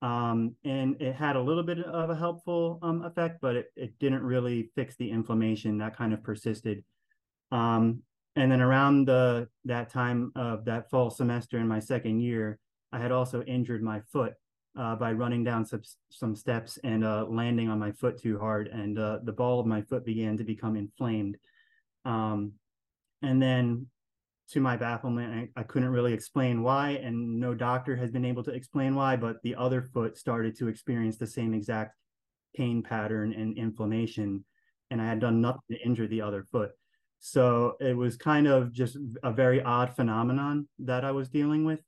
um, 0.02 0.56
and 0.64 1.02
it 1.02 1.16
had 1.16 1.36
a 1.36 1.42
little 1.42 1.64
bit 1.64 1.80
of 1.80 2.10
a 2.10 2.16
helpful 2.16 2.80
um, 2.84 3.04
effect, 3.04 3.40
but 3.42 3.56
it, 3.56 3.72
it 3.76 3.98
didn't 4.00 4.22
really 4.22 4.70
fix 4.76 4.96
the 4.98 5.10
inflammation 5.10 5.80
that 5.80 5.98
kind 5.98 6.14
of 6.14 6.24
persisted. 6.24 6.84
Um, 7.52 8.04
and 8.36 8.52
then 8.52 8.62
around 8.62 9.06
the 9.06 9.48
that 9.66 9.90
time 9.90 10.32
of 10.36 10.66
that 10.66 10.92
fall 10.92 11.10
semester 11.10 11.58
in 11.58 11.68
my 11.68 11.80
second 11.80 12.20
year, 12.20 12.60
I 12.92 13.00
had 13.00 13.12
also 13.12 13.42
injured 13.44 13.82
my 13.82 14.02
foot 14.12 14.34
uh, 14.78 14.96
by 14.96 15.14
running 15.14 15.44
down 15.44 15.66
some 15.66 15.82
some 16.12 16.36
steps 16.36 16.78
and 16.84 17.04
uh, 17.04 17.26
landing 17.28 17.68
on 17.68 17.80
my 17.80 17.92
foot 17.92 18.22
too 18.22 18.38
hard, 18.38 18.68
and 18.68 19.00
uh, 19.00 19.20
the 19.24 19.32
ball 19.32 19.60
of 19.60 19.66
my 19.66 19.82
foot 19.82 20.06
began 20.06 20.38
to 20.38 20.44
become 20.44 20.76
inflamed. 20.76 21.38
Um, 22.06 22.52
and 23.24 23.42
then 23.42 23.88
to 24.52 24.62
my 24.62 24.78
bafflement, 24.78 25.52
I, 25.56 25.60
I, 25.60 25.64
couldn't 25.64 25.90
really 25.90 26.14
explain 26.14 26.64
why, 26.64 26.92
and 26.92 27.40
no 27.40 27.54
doctor 27.54 27.96
has 27.98 28.12
been 28.12 28.24
able 28.24 28.44
to 28.44 28.52
explain 28.52 28.96
why, 28.96 29.18
but 29.18 29.42
the 29.44 29.56
other 29.56 29.82
foot 29.82 30.18
started 30.18 30.58
to 30.58 30.70
experience 30.70 31.18
the 31.18 31.28
same 31.28 31.54
exact 31.54 31.96
pain 32.56 32.82
pattern 32.82 33.34
and 33.34 33.58
inflammation, 33.58 34.46
and 34.90 35.02
I 35.02 35.06
had 35.06 35.20
done 35.20 35.42
nothing 35.42 35.62
to 35.72 35.86
injure 35.86 36.08
the 36.08 36.22
other 36.22 36.46
foot. 36.52 36.72
So 37.20 37.76
it 37.80 37.96
was 37.96 38.16
kind 38.16 38.48
of 38.48 38.72
just 38.72 38.98
a 39.24 39.32
very 39.32 39.62
odd 39.62 39.96
phenomenon 39.96 40.68
that 40.80 41.04
I 41.04 41.12
was 41.12 41.30
dealing 41.30 41.66
with. 41.66 41.80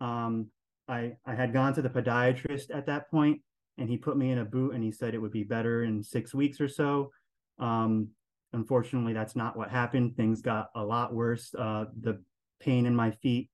Um, 0.00 0.48
I 0.88 1.16
I 1.24 1.34
had 1.34 1.52
gone 1.52 1.74
to 1.74 1.82
the 1.82 1.90
podiatrist 1.90 2.74
at 2.74 2.86
that 2.86 3.10
point, 3.10 3.42
and 3.78 3.88
he 3.88 3.96
put 3.96 4.16
me 4.16 4.30
in 4.30 4.38
a 4.38 4.44
boot, 4.44 4.74
and 4.74 4.82
he 4.82 4.90
said 4.90 5.14
it 5.14 5.18
would 5.18 5.32
be 5.32 5.44
better 5.44 5.84
in 5.84 6.02
six 6.02 6.34
weeks 6.34 6.60
or 6.60 6.68
so. 6.68 7.12
Um, 7.58 8.08
Unfortunately, 8.52 9.12
that's 9.12 9.34
not 9.34 9.56
what 9.56 9.70
happened. 9.70 10.16
Things 10.16 10.42
got 10.42 10.68
a 10.74 10.84
lot 10.84 11.14
worse. 11.14 11.54
Uh, 11.54 11.86
the 12.00 12.22
pain 12.60 12.86
in 12.86 12.94
my 12.94 13.10
feet, 13.10 13.50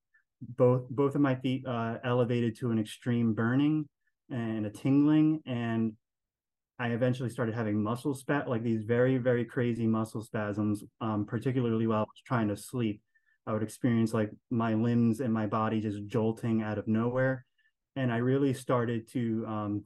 both 0.57 0.89
both 0.91 1.15
of 1.15 1.21
my 1.21 1.35
feet, 1.37 1.65
uh, 1.67 1.99
elevated 2.05 2.57
to 2.59 2.71
an 2.71 2.79
extreme 2.79 3.33
burning 3.33 3.89
and 4.31 4.67
a 4.67 4.71
tingling, 4.71 5.41
and 5.47 5.93
I 6.79 6.89
eventually 6.89 7.31
started 7.31 7.55
having 7.55 7.83
muscle 7.83 8.15
spat 8.15 8.49
like 8.49 8.63
these 8.63 8.85
very 8.85 9.19
very 9.19 9.45
crazy 9.45 9.87
muscle 9.87 10.23
spasms, 10.23 10.85
um, 11.01 11.25
particularly 11.27 11.87
while 11.87 12.01
I 12.01 12.03
was 12.03 12.23
trying 12.27 12.49
to 12.49 12.57
sleep. 12.57 13.01
I 13.47 13.53
would 13.53 13.63
experience 13.63 14.13
like 14.13 14.31
my 14.51 14.75
limbs 14.75 15.21
and 15.21 15.33
my 15.33 15.47
body 15.47 15.81
just 15.81 16.07
jolting 16.07 16.63
out 16.63 16.79
of 16.79 16.89
nowhere, 16.89 17.47
and 17.97 18.13
I 18.13 18.19
really 18.19 18.53
started 18.53 19.09
to 19.13 19.45
um, 19.47 19.85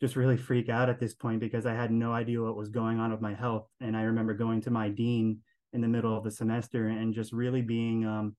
just 0.00 0.16
really 0.16 0.36
freak 0.36 0.68
out 0.68 0.88
at 0.88 0.98
this 0.98 1.14
point 1.14 1.40
because 1.40 1.66
I 1.66 1.74
had 1.74 1.90
no 1.90 2.12
idea 2.12 2.42
what 2.42 2.56
was 2.56 2.70
going 2.70 2.98
on 2.98 3.10
with 3.10 3.20
my 3.20 3.34
health. 3.34 3.66
And 3.80 3.96
I 3.96 4.02
remember 4.02 4.34
going 4.34 4.62
to 4.62 4.70
my 4.70 4.88
dean 4.88 5.40
in 5.72 5.80
the 5.80 5.88
middle 5.88 6.16
of 6.16 6.24
the 6.24 6.30
semester 6.30 6.88
and 6.88 7.14
just 7.14 7.32
really 7.32 7.60
being 7.60 8.06
um, 8.06 8.34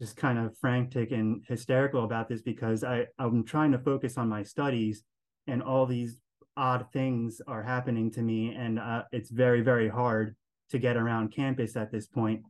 just 0.00 0.16
kind 0.16 0.38
of 0.38 0.56
frantic 0.58 1.12
and 1.12 1.44
hysterical 1.46 2.04
about 2.04 2.28
this 2.28 2.42
because 2.42 2.82
I, 2.82 3.06
I'm 3.18 3.44
trying 3.44 3.72
to 3.72 3.78
focus 3.78 4.18
on 4.18 4.28
my 4.28 4.42
studies 4.42 5.04
and 5.46 5.62
all 5.62 5.86
these 5.86 6.18
odd 6.56 6.86
things 6.92 7.40
are 7.46 7.62
happening 7.62 8.10
to 8.12 8.22
me. 8.22 8.54
And 8.54 8.80
uh, 8.80 9.04
it's 9.12 9.30
very, 9.30 9.60
very 9.60 9.88
hard 9.88 10.34
to 10.70 10.78
get 10.78 10.96
around 10.96 11.32
campus 11.32 11.76
at 11.76 11.92
this 11.92 12.06
point. 12.08 12.42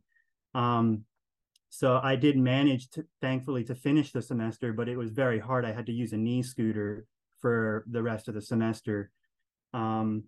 Um, 0.55 1.03
so 1.69 1.99
I 2.01 2.15
did 2.15 2.37
manage 2.37 2.89
to, 2.91 3.05
thankfully, 3.21 3.63
to 3.65 3.75
finish 3.75 4.11
the 4.11 4.21
semester, 4.21 4.73
but 4.73 4.87
it 4.87 4.97
was 4.97 5.11
very 5.11 5.39
hard. 5.39 5.65
I 5.65 5.73
had 5.73 5.85
to 5.87 5.91
use 5.91 6.13
a 6.13 6.17
knee 6.17 6.41
scooter 6.41 7.05
for 7.45 7.85
the 7.91 8.01
rest 8.01 8.27
of 8.27 8.33
the 8.33 8.41
semester. 8.41 9.11
Um, 9.71 10.23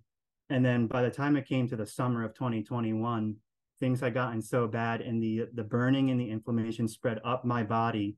and 0.51 0.63
then 0.63 0.85
by 0.85 1.01
the 1.01 1.09
time 1.09 1.35
it 1.35 1.47
came 1.47 1.67
to 1.67 1.75
the 1.75 1.87
summer 1.87 2.23
of 2.23 2.35
2021, 2.35 3.35
things 3.79 4.01
had 4.01 4.13
gotten 4.13 4.39
so 4.39 4.67
bad 4.67 5.01
and 5.01 5.21
the 5.21 5.47
the 5.55 5.63
burning 5.63 6.11
and 6.11 6.19
the 6.19 6.29
inflammation 6.29 6.87
spread 6.87 7.19
up 7.25 7.43
my 7.43 7.63
body 7.63 8.17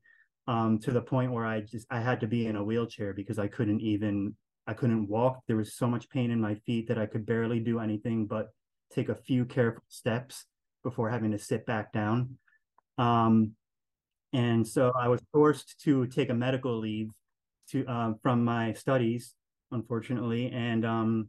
um, 0.50 0.80
to 0.80 0.92
the 0.92 1.02
point 1.02 1.32
where 1.32 1.46
I 1.46 1.62
just 1.62 1.88
I 1.90 2.02
had 2.02 2.20
to 2.20 2.28
be 2.28 2.48
in 2.48 2.58
a 2.58 2.64
wheelchair 2.64 3.14
because 3.14 3.40
I 3.40 3.48
couldn't 3.48 3.80
even 3.80 4.36
I 4.68 4.74
couldn't 4.74 5.08
walk. 5.08 5.44
There 5.48 5.56
was 5.56 5.76
so 5.76 5.88
much 5.88 6.10
pain 6.10 6.30
in 6.30 6.42
my 6.42 6.56
feet 6.56 6.90
that 6.90 6.98
I 6.98 7.06
could 7.06 7.26
barely 7.26 7.62
do 7.62 7.80
anything 7.80 8.26
but 8.26 8.50
take 8.92 9.08
a 9.08 9.16
few 9.16 9.46
careful 9.46 9.84
steps 9.88 10.44
before 10.84 11.10
having 11.10 11.32
to 11.32 11.40
sit 11.40 11.66
back 11.66 11.94
down. 11.94 12.38
Um, 12.98 13.54
and 14.34 14.68
so 14.68 14.92
I 15.00 15.08
was 15.08 15.22
forced 15.32 15.80
to 15.86 16.06
take 16.08 16.30
a 16.30 16.34
medical 16.34 16.78
leave 16.78 17.12
to 17.72 17.86
um, 17.88 18.20
from 18.22 18.44
my 18.44 18.74
studies, 18.74 19.36
unfortunately, 19.72 20.52
and 20.52 20.86
um, 20.86 21.28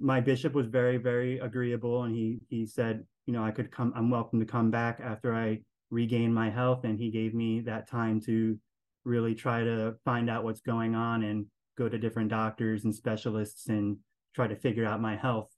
my 0.00 0.20
bishop 0.20 0.52
was 0.54 0.66
very 0.66 0.96
very 0.96 1.38
agreeable, 1.38 2.04
and 2.04 2.14
he 2.14 2.40
he 2.48 2.66
said, 2.66 3.04
you 3.26 3.32
know, 3.32 3.44
I 3.44 3.50
could 3.50 3.70
come, 3.70 3.92
I'm 3.94 4.10
welcome 4.10 4.40
to 4.40 4.46
come 4.46 4.70
back 4.70 5.00
after 5.02 5.34
I 5.34 5.60
regain 5.90 6.32
my 6.32 6.50
health, 6.50 6.84
and 6.84 6.98
he 6.98 7.10
gave 7.10 7.34
me 7.34 7.60
that 7.60 7.88
time 7.88 8.20
to 8.22 8.58
really 9.04 9.34
try 9.34 9.62
to 9.62 9.94
find 10.04 10.30
out 10.30 10.44
what's 10.44 10.60
going 10.60 10.94
on 10.94 11.22
and 11.22 11.46
go 11.76 11.88
to 11.88 11.98
different 11.98 12.30
doctors 12.30 12.84
and 12.84 12.94
specialists 12.94 13.68
and 13.68 13.98
try 14.34 14.46
to 14.46 14.56
figure 14.56 14.84
out 14.84 15.00
my 15.00 15.16
health. 15.16 15.50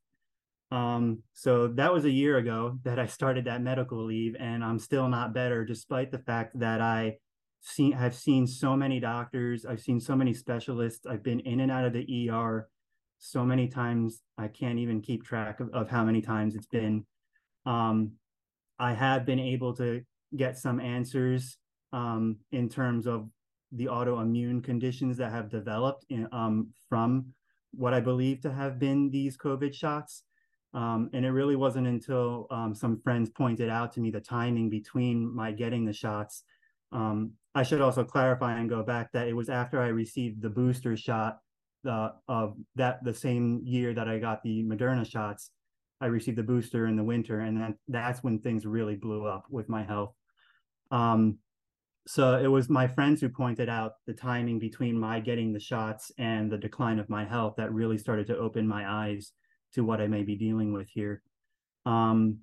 Um, 0.70 1.22
so 1.34 1.68
that 1.68 1.92
was 1.92 2.04
a 2.04 2.10
year 2.10 2.36
ago 2.38 2.78
that 2.84 2.98
I 2.98 3.06
started 3.06 3.44
that 3.44 3.62
medical 3.62 4.04
leave, 4.04 4.34
and 4.38 4.64
I'm 4.64 4.78
still 4.78 5.08
not 5.08 5.34
better, 5.34 5.64
despite 5.64 6.10
the 6.10 6.18
fact 6.18 6.58
that 6.58 6.80
I 6.80 7.18
seen 7.64 7.92
have 7.92 8.14
seen 8.14 8.47
so 8.47 8.76
many 8.76 9.00
doctors. 9.00 9.64
I've 9.64 9.80
seen 9.80 9.99
so 9.99 10.14
many 10.14 10.35
specialists. 10.35 11.06
I've 11.06 11.23
been 11.23 11.40
in 11.40 11.61
and 11.61 11.73
out 11.73 11.87
of 11.87 11.94
the 11.94 12.30
ER 12.30 12.68
so 13.18 13.44
many 13.44 13.68
times. 13.68 14.23
I 14.37 14.49
can't 14.49 14.78
even 14.78 15.00
keep 15.00 15.25
track 15.25 15.61
of, 15.61 15.71
of 15.73 15.88
how 15.88 16.04
many 16.04 16.21
times 16.21 16.54
it's 16.54 16.66
been. 16.66 17.06
Um, 17.64 18.12
I 18.78 18.92
have 18.92 19.25
been 19.25 19.38
able 19.38 19.75
to 19.76 20.02
get 20.37 20.59
some 20.59 20.78
answers 20.78 21.56
um, 21.92 22.37
in 22.52 22.68
terms 22.68 23.06
of 23.06 23.30
the 23.73 23.87
autoimmune 23.87 24.62
conditions 24.62 25.16
that 25.16 25.33
have 25.33 25.49
developed 25.49 26.04
in, 26.11 26.28
um, 26.33 26.68
from 26.88 27.26
what 27.73 27.94
I 27.94 28.00
believe 28.00 28.42
to 28.42 28.52
have 28.52 28.78
been 28.78 29.11
these 29.11 29.38
COVID 29.38 29.73
shots. 29.73 30.25
Um, 30.75 31.09
and 31.12 31.25
it 31.25 31.30
really 31.30 31.56
wasn't 31.56 31.87
until 31.87 32.47
um, 32.50 32.75
some 32.75 33.00
friends 33.00 33.30
pointed 33.30 33.71
out 33.71 33.92
to 33.92 34.00
me 34.00 34.11
the 34.11 34.21
timing 34.21 34.68
between 34.68 35.35
my 35.35 35.50
getting 35.50 35.85
the 35.85 35.92
shots. 35.92 36.42
Um, 36.92 37.33
I 37.54 37.62
should 37.62 37.80
also 37.80 38.04
clarify 38.04 38.58
and 38.58 38.68
go 38.68 38.82
back 38.82 39.12
that 39.12 39.28
it 39.28 39.34
was 39.34 39.49
after 39.49 39.80
I 39.80 39.88
received 39.88 40.42
the 40.42 40.50
booster 40.50 40.96
shot 40.96 41.38
uh, 41.88 42.11
of 42.28 42.56
that 42.76 43.04
the 43.04 43.14
same 43.14 43.61
year 43.64 43.94
that 43.94 44.08
I 44.08 44.18
got 44.18 44.42
the 44.42 44.62
Moderna 44.64 45.08
shots. 45.08 45.50
I 46.00 46.06
received 46.06 46.38
the 46.38 46.42
booster 46.42 46.87
in 46.87 46.96
the 46.96 47.04
winter, 47.04 47.40
and 47.40 47.61
then 47.61 47.76
that's 47.88 48.23
when 48.23 48.40
things 48.40 48.66
really 48.66 48.96
blew 48.96 49.26
up 49.26 49.44
with 49.50 49.68
my 49.68 49.84
health. 49.84 50.14
Um, 50.90 51.38
so 52.06 52.38
it 52.38 52.49
was 52.49 52.68
my 52.68 52.87
friends 52.87 53.20
who 53.20 53.28
pointed 53.28 53.68
out 53.68 53.92
the 54.06 54.12
timing 54.12 54.58
between 54.58 54.99
my 54.99 55.20
getting 55.20 55.52
the 55.52 55.61
shots 55.61 56.12
and 56.18 56.50
the 56.50 56.58
decline 56.58 56.99
of 56.99 57.08
my 57.08 57.25
health 57.25 57.54
that 57.56 57.73
really 57.73 57.96
started 57.96 58.26
to 58.26 58.37
open 58.37 58.68
my 58.68 58.87
eyes 58.87 59.32
to 59.75 59.84
what 59.84 60.00
I 60.00 60.06
may 60.06 60.23
be 60.23 60.37
dealing 60.37 60.73
with 60.73 60.88
here. 60.88 61.23
Um, 61.87 62.38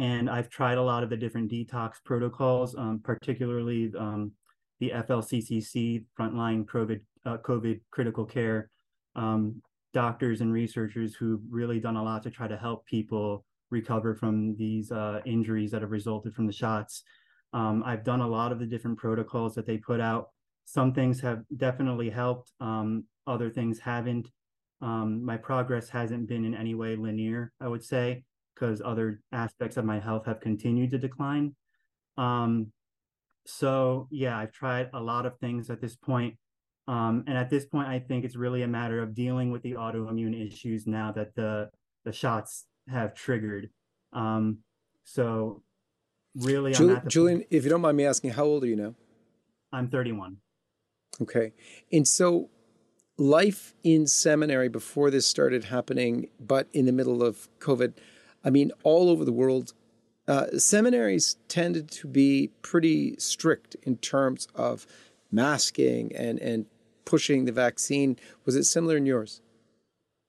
and 0.00 0.30
I've 0.30 0.48
tried 0.48 0.78
a 0.78 0.82
lot 0.82 1.02
of 1.02 1.10
the 1.10 1.16
different 1.16 1.52
detox 1.52 1.96
protocols, 2.02 2.74
um, 2.74 3.00
particularly 3.04 3.92
um, 3.98 4.32
the 4.80 4.92
FLCCC, 4.94 6.06
frontline 6.18 6.64
COVID, 6.64 7.00
uh, 7.26 7.36
COVID 7.36 7.80
critical 7.90 8.24
care 8.24 8.70
um, 9.14 9.60
doctors 9.92 10.40
and 10.40 10.54
researchers 10.54 11.14
who've 11.14 11.42
really 11.50 11.80
done 11.80 11.96
a 11.96 12.02
lot 12.02 12.22
to 12.22 12.30
try 12.30 12.48
to 12.48 12.56
help 12.56 12.86
people 12.86 13.44
recover 13.70 14.14
from 14.14 14.56
these 14.56 14.90
uh, 14.90 15.20
injuries 15.26 15.70
that 15.72 15.82
have 15.82 15.90
resulted 15.90 16.34
from 16.34 16.46
the 16.46 16.52
shots. 16.52 17.02
Um, 17.52 17.82
I've 17.84 18.02
done 18.02 18.22
a 18.22 18.26
lot 18.26 18.52
of 18.52 18.58
the 18.58 18.66
different 18.66 18.96
protocols 18.96 19.54
that 19.56 19.66
they 19.66 19.76
put 19.76 20.00
out. 20.00 20.30
Some 20.64 20.94
things 20.94 21.20
have 21.20 21.42
definitely 21.58 22.08
helped, 22.08 22.52
um, 22.58 23.04
other 23.26 23.50
things 23.50 23.78
haven't. 23.78 24.28
Um, 24.80 25.22
my 25.22 25.36
progress 25.36 25.90
hasn't 25.90 26.26
been 26.26 26.46
in 26.46 26.54
any 26.54 26.74
way 26.74 26.96
linear, 26.96 27.52
I 27.60 27.68
would 27.68 27.84
say, 27.84 28.24
because 28.54 28.82
other 28.84 29.20
aspects 29.32 29.76
of 29.76 29.84
my 29.84 30.00
health 30.00 30.26
have 30.26 30.40
continued 30.40 30.90
to 30.90 30.98
decline. 30.98 31.54
Um, 32.16 32.72
so 33.46 34.08
yeah, 34.10 34.38
I've 34.38 34.52
tried 34.52 34.90
a 34.92 35.00
lot 35.00 35.26
of 35.26 35.38
things 35.38 35.70
at 35.70 35.80
this 35.80 35.96
point. 35.96 36.36
Um, 36.88 37.24
and 37.26 37.36
at 37.36 37.50
this 37.50 37.66
point, 37.66 37.88
I 37.88 38.00
think 38.00 38.24
it's 38.24 38.36
really 38.36 38.62
a 38.62 38.68
matter 38.68 39.00
of 39.00 39.14
dealing 39.14 39.50
with 39.50 39.62
the 39.62 39.72
autoimmune 39.72 40.46
issues 40.46 40.86
now 40.86 41.12
that 41.12 41.34
the 41.34 41.70
the 42.04 42.12
shots 42.12 42.66
have 42.88 43.14
triggered. 43.14 43.70
Um, 44.12 44.58
so 45.04 45.62
really, 46.34 46.72
Julian, 47.06 47.44
if 47.50 47.64
you 47.64 47.70
don't 47.70 47.80
mind 47.80 47.96
me 47.96 48.06
asking, 48.06 48.30
how 48.30 48.44
old 48.44 48.64
are 48.64 48.66
you 48.66 48.76
now? 48.76 48.94
I'm 49.72 49.88
31. 49.88 50.38
Okay, 51.22 51.52
and 51.92 52.08
so 52.08 52.50
life 53.18 53.74
in 53.84 54.06
seminary 54.06 54.68
before 54.68 55.10
this 55.10 55.26
started 55.26 55.64
happening, 55.64 56.28
but 56.40 56.68
in 56.72 56.86
the 56.86 56.92
middle 56.92 57.22
of 57.22 57.48
COVID, 57.60 57.94
I 58.44 58.50
mean, 58.50 58.72
all 58.82 59.08
over 59.08 59.24
the 59.24 59.32
world, 59.32 59.74
uh, 60.28 60.46
seminaries 60.58 61.36
tended 61.48 61.90
to 61.90 62.06
be 62.06 62.50
pretty 62.62 63.16
strict 63.18 63.76
in 63.82 63.96
terms 63.98 64.46
of 64.54 64.86
masking 65.30 66.14
and, 66.14 66.38
and 66.38 66.66
pushing 67.04 67.44
the 67.44 67.52
vaccine. 67.52 68.16
Was 68.44 68.56
it 68.56 68.64
similar 68.64 68.96
in 68.96 69.06
yours? 69.06 69.42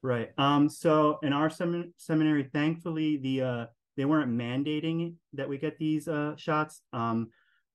Right. 0.01 0.32
Um, 0.38 0.68
so 0.68 1.20
in 1.22 1.34
our 1.34 1.50
sem- 1.50 1.94
seminary, 1.98 2.50
thankfully, 2.51 3.18
the 3.18 3.42
uh, 3.42 3.66
they 3.98 4.05
weren't 4.05 4.31
mandating 4.31 5.16
that 5.33 5.48
we 5.48 5.57
get 5.57 5.77
these 5.77 6.07
uh, 6.07 6.35
shots. 6.38 6.81
Um, 6.94 7.29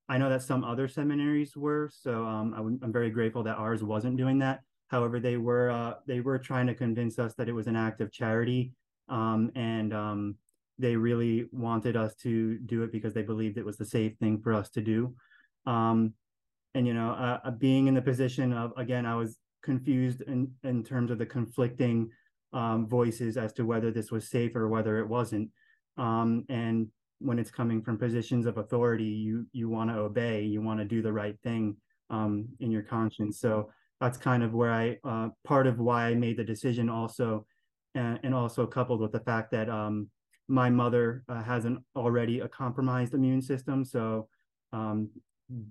I 0.09 0.19
know 0.19 0.29
that 0.29 0.43
some 0.43 0.65
other 0.65 0.89
seminaries 0.89 1.57
were, 1.57 1.91
so 1.93 2.25
um, 2.25 2.55
I 2.55 2.85
am 2.85 2.93
very 2.93 3.11
grateful 3.11 3.43
that 3.45 3.57
ours 3.57 3.83
wasn't 3.85 4.17
doing 4.17 4.39
that. 4.41 4.61
However, 4.89 5.21
they 5.21 5.37
were 5.37 5.71
uh, 5.71 5.95
they 6.07 6.21
were 6.21 6.39
trying 6.39 6.67
to 6.67 6.75
convince 6.75 7.19
us 7.19 7.35
that 7.35 7.49
it 7.49 7.53
was 7.53 7.67
an 7.69 7.77
act 7.77 8.01
of 8.01 8.11
charity, 8.11 8.73
um, 9.09 9.51
and 9.55 9.95
um, 9.95 10.35
they 10.79 10.97
really 10.97 11.47
wanted 11.53 11.97
us 11.97 12.15
to 12.17 12.59
do 12.59 12.83
it 12.83 12.93
because 12.93 13.15
they 13.15 13.23
believed 13.23 13.59
it 13.59 13.65
was 13.65 13.79
the 13.79 13.85
safe 13.85 14.17
thing 14.19 14.41
for 14.43 14.53
us 14.53 14.71
to 14.71 14.81
do. 14.81 15.15
Um, 15.67 16.13
and 16.75 16.87
you 16.87 16.95
know, 16.95 17.11
uh, 17.11 17.41
uh 17.45 17.51
being 17.51 17.87
in 17.87 17.95
the 17.95 18.03
position 18.03 18.53
of 18.53 18.73
again, 18.77 19.07
I 19.07 19.15
was 19.15 19.39
confused 19.63 20.21
in 20.23 20.51
in 20.63 20.85
terms 20.85 21.11
of 21.11 21.19
the 21.19 21.27
conflicting 21.27 22.11
um, 22.53 22.87
voices 22.89 23.37
as 23.37 23.53
to 23.55 23.65
whether 23.65 23.91
this 23.91 24.11
was 24.11 24.29
safe 24.29 24.55
or 24.55 24.69
whether 24.69 24.99
it 24.99 25.09
wasn't. 25.09 25.51
Um, 25.97 26.45
and 26.49 26.89
when 27.19 27.39
it's 27.39 27.51
coming 27.51 27.83
from 27.83 27.99
positions 27.99 28.47
of 28.47 28.59
authority, 28.59 29.05
you 29.05 29.47
you 29.53 29.69
want 29.69 29.91
to 29.91 29.97
obey, 29.97 30.43
you 30.43 30.61
want 30.63 30.81
to 30.81 30.85
do 30.85 31.03
the 31.03 31.13
right 31.13 31.37
thing 31.43 31.77
um, 32.11 32.47
in 32.61 32.71
your 32.71 32.83
conscience. 32.83 33.41
So 33.41 33.71
that's 34.01 34.19
kind 34.19 34.43
of 34.43 34.53
where 34.53 34.73
I 34.73 34.99
uh, 35.05 35.29
part 35.45 35.67
of 35.67 35.79
why 35.79 36.07
I 36.07 36.15
made 36.15 36.37
the 36.37 36.45
decision 36.45 36.89
also, 36.89 37.47
and, 37.97 38.21
and 38.23 38.35
also 38.35 38.67
coupled 38.67 39.01
with 39.01 39.13
the 39.13 39.21
fact 39.21 39.51
that 39.51 39.69
um, 39.69 40.09
my 40.49 40.71
mother 40.71 41.25
uh, 41.29 41.43
has 41.43 41.65
an 41.65 41.85
already 41.97 42.41
a 42.41 42.49
compromised 42.49 43.15
immune 43.15 43.43
system, 43.43 43.85
so 43.85 44.29
um, 44.73 45.09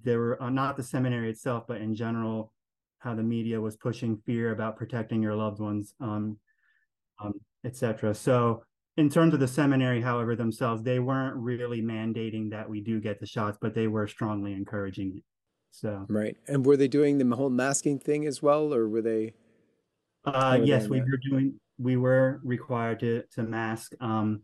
there 0.04 0.20
were 0.20 0.42
uh, 0.42 0.50
not 0.50 0.76
the 0.76 0.84
seminary 0.84 1.30
itself, 1.30 1.66
but 1.68 1.82
in 1.82 1.96
general, 1.96 2.52
how 3.00 3.14
the 3.14 3.24
media 3.24 3.60
was 3.62 3.76
pushing 3.76 4.18
fear 4.26 4.52
about 4.52 4.76
protecting 4.76 5.22
your 5.22 5.36
loved 5.36 5.60
ones, 5.60 5.94
um, 6.02 6.38
um, 7.24 7.34
etc. 7.64 8.14
So 8.14 8.64
in 8.98 9.10
terms 9.10 9.34
of 9.34 9.40
the 9.40 9.48
seminary, 9.48 10.02
however, 10.02 10.36
themselves, 10.36 10.82
they 10.82 11.00
weren't 11.00 11.36
really 11.36 11.82
mandating 11.82 12.50
that 12.52 12.70
we 12.70 12.82
do 12.82 13.00
get 13.00 13.20
the 13.20 13.26
shots, 13.26 13.58
but 13.62 13.76
they 13.76 13.88
were 13.88 14.08
strongly 14.08 14.54
encouraging 14.54 15.18
it. 15.18 15.24
So 15.72 16.06
right, 16.08 16.38
and 16.48 16.66
were 16.66 16.78
they 16.78 16.88
doing 16.88 17.18
the 17.18 17.36
whole 17.36 17.50
masking 17.50 18.00
thing 18.00 18.26
as 18.26 18.42
well, 18.42 18.74
or 18.74 18.88
were 18.88 19.02
they? 19.02 19.34
Uh, 20.24 20.60
yes, 20.64 20.88
we 20.88 21.00
that? 21.00 21.08
were 21.08 21.20
doing. 21.30 21.60
We 21.78 21.98
were 21.98 22.40
required 22.44 23.00
to 23.02 23.24
to 23.34 23.44
mask 23.44 23.94
um, 24.00 24.42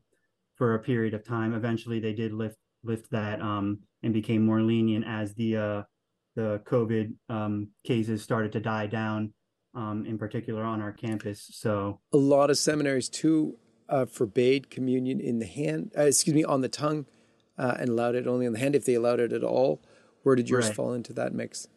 for 0.55 0.75
a 0.75 0.79
period 0.79 1.13
of 1.13 1.25
time. 1.25 1.53
Eventually, 1.53 1.99
they 1.99 2.13
did 2.13 2.33
lift 2.33 2.57
lift 2.83 3.09
that 3.11 3.41
um, 3.41 3.79
and 4.03 4.13
became 4.13 4.45
more 4.45 4.61
lenient 4.61 5.05
as 5.07 5.33
the 5.35 5.57
uh, 5.57 5.81
the 6.35 6.61
COVID 6.65 7.13
um, 7.29 7.69
cases 7.85 8.21
started 8.21 8.51
to 8.53 8.59
die 8.59 8.87
down, 8.87 9.33
um, 9.75 10.05
in 10.05 10.17
particular 10.17 10.63
on 10.63 10.81
our 10.81 10.91
campus. 10.91 11.49
So 11.51 11.99
a 12.13 12.17
lot 12.17 12.49
of 12.49 12.57
seminaries 12.57 13.09
too 13.09 13.57
uh, 13.89 14.05
forbade 14.05 14.69
communion 14.69 15.19
in 15.19 15.39
the 15.39 15.45
hand. 15.45 15.91
Uh, 15.97 16.03
excuse 16.03 16.35
me, 16.35 16.43
on 16.43 16.61
the 16.61 16.69
tongue, 16.69 17.05
uh, 17.57 17.75
and 17.79 17.89
allowed 17.89 18.15
it 18.15 18.27
only 18.27 18.47
on 18.47 18.53
the 18.53 18.59
hand 18.59 18.75
if 18.75 18.85
they 18.85 18.93
allowed 18.93 19.19
it 19.19 19.33
at 19.33 19.43
all. 19.43 19.81
Where 20.23 20.35
did 20.35 20.49
yours 20.49 20.67
right. 20.67 20.75
fall 20.75 20.93
into 20.93 21.13
that 21.13 21.33
mix? 21.33 21.67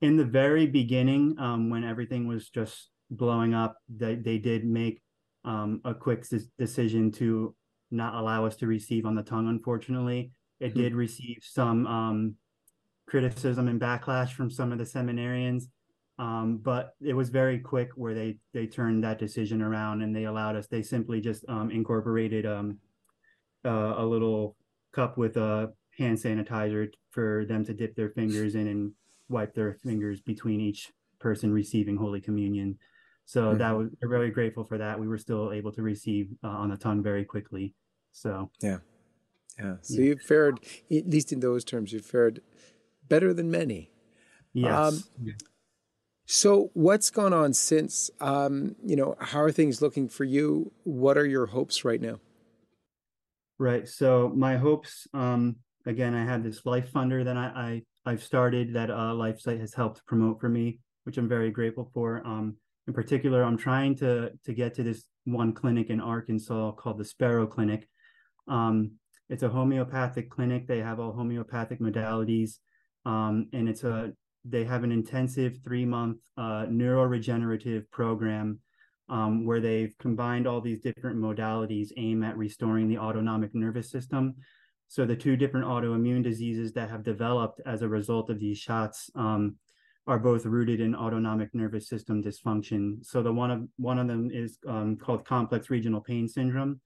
In 0.00 0.16
the 0.16 0.24
very 0.24 0.66
beginning, 0.66 1.36
um, 1.38 1.70
when 1.70 1.84
everything 1.84 2.26
was 2.26 2.48
just 2.48 2.90
blowing 3.10 3.54
up, 3.54 3.76
they, 3.88 4.16
they 4.16 4.38
did 4.38 4.64
make 4.64 5.02
um, 5.44 5.80
a 5.84 5.94
quick 5.94 6.24
decision 6.58 7.12
to 7.12 7.54
not 7.90 8.14
allow 8.14 8.44
us 8.44 8.56
to 8.56 8.66
receive 8.66 9.06
on 9.06 9.14
the 9.14 9.22
tongue, 9.22 9.48
unfortunately. 9.48 10.32
It 10.60 10.72
hmm. 10.72 10.80
did 10.80 10.94
receive 10.94 11.38
some 11.42 11.86
um, 11.86 12.34
criticism 13.06 13.68
and 13.68 13.80
backlash 13.80 14.32
from 14.32 14.50
some 14.50 14.72
of 14.72 14.78
the 14.78 14.84
seminarians, 14.84 15.64
um, 16.18 16.58
but 16.62 16.94
it 17.00 17.14
was 17.14 17.28
very 17.28 17.58
quick 17.58 17.90
where 17.94 18.14
they 18.14 18.38
they 18.52 18.66
turned 18.66 19.04
that 19.04 19.18
decision 19.18 19.62
around 19.62 20.02
and 20.02 20.14
they 20.14 20.24
allowed 20.24 20.56
us. 20.56 20.66
They 20.66 20.82
simply 20.82 21.20
just 21.20 21.44
um, 21.48 21.70
incorporated 21.70 22.46
um, 22.46 22.78
uh, 23.64 23.94
a 23.98 24.04
little 24.04 24.56
cup 24.92 25.18
with 25.18 25.36
a 25.36 25.72
hand 25.96 26.18
sanitizer 26.18 26.88
for 27.10 27.44
them 27.46 27.64
to 27.64 27.74
dip 27.74 27.94
their 27.94 28.10
fingers 28.10 28.54
in 28.54 28.66
and 28.66 28.92
wipe 29.28 29.54
their 29.54 29.74
fingers 29.82 30.20
between 30.20 30.60
each 30.60 30.90
person 31.18 31.52
receiving 31.52 31.96
Holy 31.96 32.20
Communion. 32.20 32.78
So 33.26 33.48
mm-hmm. 33.48 33.58
that 33.58 33.76
was 33.76 33.88
we're 34.00 34.08
very 34.08 34.30
grateful 34.30 34.64
for 34.64 34.78
that. 34.78 34.98
We 34.98 35.08
were 35.08 35.18
still 35.18 35.52
able 35.52 35.72
to 35.72 35.82
receive 35.82 36.28
uh, 36.42 36.48
on 36.48 36.70
the 36.70 36.76
tongue 36.76 37.02
very 37.02 37.24
quickly. 37.24 37.74
So 38.12 38.50
yeah, 38.62 38.78
yeah. 39.58 39.74
So 39.82 39.94
yeah. 39.94 40.04
you 40.04 40.16
fared, 40.16 40.60
at 40.90 41.08
least 41.08 41.32
in 41.32 41.40
those 41.40 41.64
terms, 41.64 41.92
you 41.92 41.98
fared 41.98 42.40
better 43.08 43.34
than 43.34 43.50
many. 43.50 43.90
Yes. 44.52 44.72
Um, 44.72 45.02
so 46.24 46.70
what's 46.74 47.10
gone 47.10 47.32
on 47.32 47.52
since? 47.52 48.10
Um, 48.20 48.76
you 48.84 48.96
know, 48.96 49.16
how 49.20 49.40
are 49.40 49.52
things 49.52 49.82
looking 49.82 50.08
for 50.08 50.24
you? 50.24 50.72
What 50.84 51.18
are 51.18 51.26
your 51.26 51.46
hopes 51.46 51.84
right 51.84 52.00
now? 52.00 52.20
Right. 53.58 53.88
So 53.88 54.32
my 54.34 54.56
hopes, 54.56 55.06
um, 55.14 55.56
again, 55.84 56.14
I 56.14 56.24
had 56.24 56.42
this 56.42 56.64
life 56.64 56.92
funder 56.92 57.24
that 57.24 57.36
I, 57.36 57.82
I 58.04 58.10
have 58.10 58.22
started 58.22 58.74
that 58.74 58.90
uh, 58.90 59.14
LifeSite 59.14 59.60
has 59.60 59.74
helped 59.74 60.04
promote 60.06 60.40
for 60.40 60.48
me, 60.48 60.78
which 61.04 61.16
I'm 61.16 61.28
very 61.28 61.50
grateful 61.50 61.90
for. 61.92 62.22
Um, 62.26 62.56
in 62.86 62.94
particular, 62.94 63.42
I'm 63.42 63.56
trying 63.56 63.96
to 63.96 64.30
to 64.44 64.52
get 64.52 64.74
to 64.74 64.82
this 64.82 65.04
one 65.24 65.52
clinic 65.52 65.90
in 65.90 66.00
Arkansas 66.00 66.72
called 66.72 66.98
the 66.98 67.04
Sparrow 67.04 67.46
Clinic. 67.46 67.88
Um, 68.48 68.92
it's 69.28 69.42
a 69.42 69.48
homeopathic 69.48 70.30
clinic. 70.30 70.66
They 70.66 70.78
have 70.78 71.00
all 71.00 71.12
homeopathic 71.12 71.80
modalities. 71.80 72.58
um, 73.04 73.48
and 73.52 73.68
it's 73.68 73.84
a 73.84 74.12
they 74.48 74.64
have 74.64 74.84
an 74.84 74.92
intensive 74.92 75.58
three 75.64 75.84
month 75.84 76.18
uh, 76.36 76.66
neuroregenerative 76.66 77.90
program 77.90 78.60
um, 79.08 79.44
where 79.44 79.60
they've 79.60 79.94
combined 79.98 80.46
all 80.46 80.60
these 80.60 80.80
different 80.80 81.18
modalities 81.18 81.90
aim 81.96 82.22
at 82.22 82.36
restoring 82.36 82.88
the 82.88 82.98
autonomic 82.98 83.54
nervous 83.54 83.90
system. 83.90 84.34
So 84.88 85.04
the 85.04 85.16
two 85.16 85.36
different 85.36 85.66
autoimmune 85.66 86.22
diseases 86.22 86.72
that 86.74 86.90
have 86.90 87.02
developed 87.02 87.60
as 87.66 87.82
a 87.82 87.88
result 87.88 88.30
of 88.30 88.38
these 88.38 88.58
shots 88.58 89.10
um, 89.16 89.56
are 90.06 90.18
both 90.18 90.46
rooted 90.46 90.80
in 90.80 90.94
autonomic 90.94 91.52
nervous 91.54 91.88
system 91.88 92.22
dysfunction. 92.22 93.04
So 93.04 93.22
the 93.22 93.32
one 93.32 93.50
of 93.50 93.68
one 93.76 93.98
of 93.98 94.06
them 94.06 94.30
is 94.32 94.58
um, 94.66 94.96
called 94.96 95.24
complex 95.24 95.68
regional 95.68 96.00
pain 96.00 96.28
syndrome, 96.28 96.80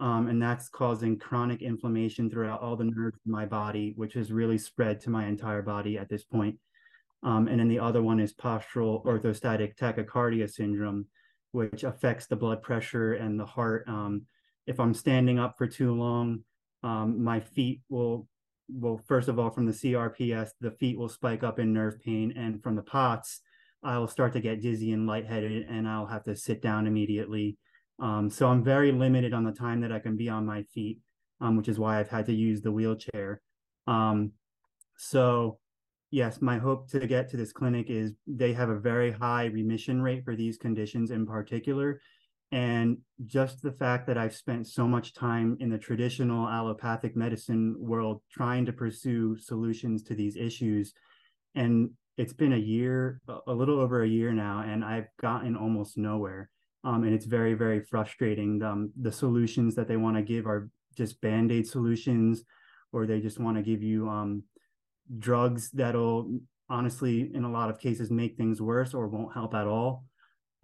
um, 0.00 0.28
and 0.28 0.40
that's 0.40 0.68
causing 0.68 1.18
chronic 1.18 1.62
inflammation 1.62 2.30
throughout 2.30 2.60
all 2.60 2.76
the 2.76 2.84
nerves 2.84 3.18
in 3.26 3.32
my 3.32 3.46
body, 3.46 3.92
which 3.96 4.14
has 4.14 4.32
really 4.32 4.58
spread 4.58 5.00
to 5.00 5.10
my 5.10 5.26
entire 5.26 5.62
body 5.62 5.98
at 5.98 6.08
this 6.08 6.24
point. 6.24 6.56
Um, 7.24 7.48
and 7.48 7.58
then 7.58 7.68
the 7.68 7.78
other 7.78 8.02
one 8.02 8.20
is 8.20 8.34
postural 8.34 9.04
orthostatic 9.04 9.76
tachycardia 9.76 10.50
syndrome, 10.50 11.06
which 11.52 11.82
affects 11.82 12.26
the 12.26 12.36
blood 12.36 12.62
pressure 12.62 13.14
and 13.14 13.40
the 13.40 13.46
heart. 13.46 13.84
Um, 13.88 14.26
if 14.66 14.78
I'm 14.78 14.94
standing 14.94 15.38
up 15.38 15.56
for 15.56 15.66
too 15.66 15.94
long, 15.94 16.44
um, 16.82 17.24
my 17.24 17.40
feet 17.40 17.80
will 17.88 18.28
well, 18.68 19.00
first 19.06 19.28
of 19.28 19.38
all, 19.38 19.50
from 19.50 19.66
the 19.66 19.72
CRPS, 19.72 20.50
the 20.60 20.70
feet 20.70 20.98
will 20.98 21.08
spike 21.08 21.42
up 21.42 21.58
in 21.58 21.72
nerve 21.72 22.00
pain, 22.00 22.32
and 22.36 22.62
from 22.62 22.76
the 22.76 22.82
POTS, 22.82 23.40
I 23.82 23.98
will 23.98 24.08
start 24.08 24.32
to 24.32 24.40
get 24.40 24.62
dizzy 24.62 24.92
and 24.92 25.06
lightheaded, 25.06 25.66
and 25.68 25.86
I'll 25.86 26.06
have 26.06 26.24
to 26.24 26.36
sit 26.36 26.62
down 26.62 26.86
immediately. 26.86 27.58
Um, 28.00 28.30
so 28.30 28.48
I'm 28.48 28.64
very 28.64 28.92
limited 28.92 29.34
on 29.34 29.44
the 29.44 29.52
time 29.52 29.80
that 29.82 29.92
I 29.92 29.98
can 29.98 30.16
be 30.16 30.28
on 30.28 30.46
my 30.46 30.62
feet, 30.74 30.98
um, 31.40 31.56
which 31.56 31.68
is 31.68 31.78
why 31.78 32.00
I've 32.00 32.08
had 32.08 32.26
to 32.26 32.34
use 32.34 32.62
the 32.62 32.72
wheelchair. 32.72 33.42
Um, 33.86 34.32
so, 34.96 35.58
yes, 36.10 36.40
my 36.40 36.58
hope 36.58 36.88
to 36.90 37.06
get 37.06 37.28
to 37.30 37.36
this 37.36 37.52
clinic 37.52 37.90
is 37.90 38.14
they 38.26 38.54
have 38.54 38.70
a 38.70 38.78
very 38.78 39.12
high 39.12 39.46
remission 39.46 40.00
rate 40.00 40.24
for 40.24 40.34
these 40.34 40.56
conditions 40.56 41.10
in 41.10 41.26
particular, 41.26 42.00
and 42.54 42.98
just 43.26 43.62
the 43.62 43.72
fact 43.72 44.06
that 44.06 44.16
I've 44.16 44.34
spent 44.34 44.68
so 44.68 44.86
much 44.86 45.12
time 45.12 45.56
in 45.58 45.70
the 45.70 45.76
traditional 45.76 46.48
allopathic 46.48 47.16
medicine 47.16 47.74
world 47.76 48.22
trying 48.30 48.64
to 48.66 48.72
pursue 48.72 49.36
solutions 49.36 50.04
to 50.04 50.14
these 50.14 50.36
issues. 50.36 50.94
And 51.56 51.90
it's 52.16 52.32
been 52.32 52.52
a 52.52 52.56
year, 52.56 53.20
a 53.48 53.52
little 53.52 53.80
over 53.80 54.04
a 54.04 54.08
year 54.08 54.32
now, 54.32 54.62
and 54.64 54.84
I've 54.84 55.08
gotten 55.20 55.56
almost 55.56 55.98
nowhere. 55.98 56.48
Um, 56.84 57.02
and 57.02 57.12
it's 57.12 57.26
very, 57.26 57.54
very 57.54 57.80
frustrating. 57.80 58.62
Um, 58.62 58.92
the 59.00 59.10
solutions 59.10 59.74
that 59.74 59.88
they 59.88 59.96
want 59.96 60.16
to 60.16 60.22
give 60.22 60.46
are 60.46 60.68
just 60.96 61.20
band 61.20 61.50
aid 61.50 61.66
solutions, 61.66 62.44
or 62.92 63.04
they 63.04 63.18
just 63.18 63.40
want 63.40 63.56
to 63.56 63.64
give 63.64 63.82
you 63.82 64.08
um, 64.08 64.44
drugs 65.18 65.72
that'll 65.72 66.30
honestly, 66.70 67.32
in 67.34 67.42
a 67.42 67.50
lot 67.50 67.68
of 67.68 67.80
cases, 67.80 68.12
make 68.12 68.36
things 68.36 68.62
worse 68.62 68.94
or 68.94 69.08
won't 69.08 69.34
help 69.34 69.54
at 69.54 69.66
all. 69.66 70.04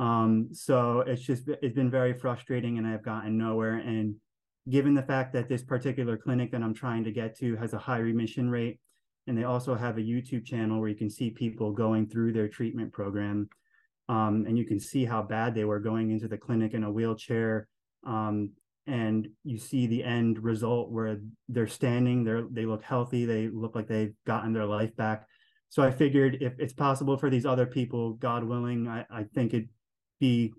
Um, 0.01 0.49
so 0.53 1.01
it's 1.01 1.23
just 1.23 1.47
it's 1.47 1.75
been 1.75 1.91
very 1.91 2.15
frustrating, 2.15 2.79
and 2.79 2.87
I've 2.87 3.05
gotten 3.05 3.37
nowhere. 3.37 3.75
And 3.75 4.17
given 4.69 4.95
the 4.95 5.03
fact 5.03 5.35
that 5.35 5.49
this 5.49 5.63
particular 5.63 6.17
clinic 6.17 6.51
that 6.53 6.63
I'm 6.63 6.75
trying 6.75 7.05
to 7.05 7.13
get 7.13 7.37
to 7.39 7.55
has 7.57 7.75
a 7.75 7.79
high 7.79 7.99
remission 7.99 8.49
rate, 8.51 8.81
and 9.27 9.37
they 9.37 9.45
also 9.45 9.75
have 9.75 9.99
a 9.99 10.03
YouTube 10.03 10.47
channel 10.47 10.81
where 10.81 10.89
you 10.89 10.97
can 10.97 11.11
see 11.11 11.31
people 11.31 11.71
going 11.71 12.09
through 12.09 12.33
their 12.33 12.49
treatment 12.49 12.93
program, 12.93 13.51
um, 14.09 14.47
and 14.49 14.57
you 14.57 14.65
can 14.65 14.81
see 14.81 15.05
how 15.05 15.21
bad 15.21 15.55
they 15.55 15.67
were 15.67 15.81
going 15.81 16.11
into 16.11 16.29
the 16.29 16.39
clinic 16.39 16.73
in 16.73 16.83
a 16.83 16.91
wheelchair. 16.91 17.69
Um, 18.07 18.53
and 18.87 19.29
you 19.45 19.59
see 19.59 19.87
the 19.87 20.03
end 20.03 20.43
result 20.43 20.91
where 20.91 21.19
they're 21.51 21.69
standing, 21.69 22.25
they 22.25 22.41
they 22.51 22.67
look 22.67 22.83
healthy, 22.83 23.27
they 23.27 23.49
look 23.49 23.75
like 23.75 23.87
they've 23.87 24.15
gotten 24.27 24.55
their 24.55 24.65
life 24.65 24.97
back. 24.97 25.27
So 25.69 25.83
I 25.83 25.91
figured 25.91 26.39
if 26.41 26.55
it's 26.59 26.73
possible 26.73 27.19
for 27.19 27.29
these 27.29 27.45
other 27.45 27.67
people, 27.67 28.15
God 28.15 28.43
willing, 28.43 28.89
I, 28.89 29.05
I 29.11 29.25
think 29.35 29.53
it 29.53 29.69
be 30.21 30.53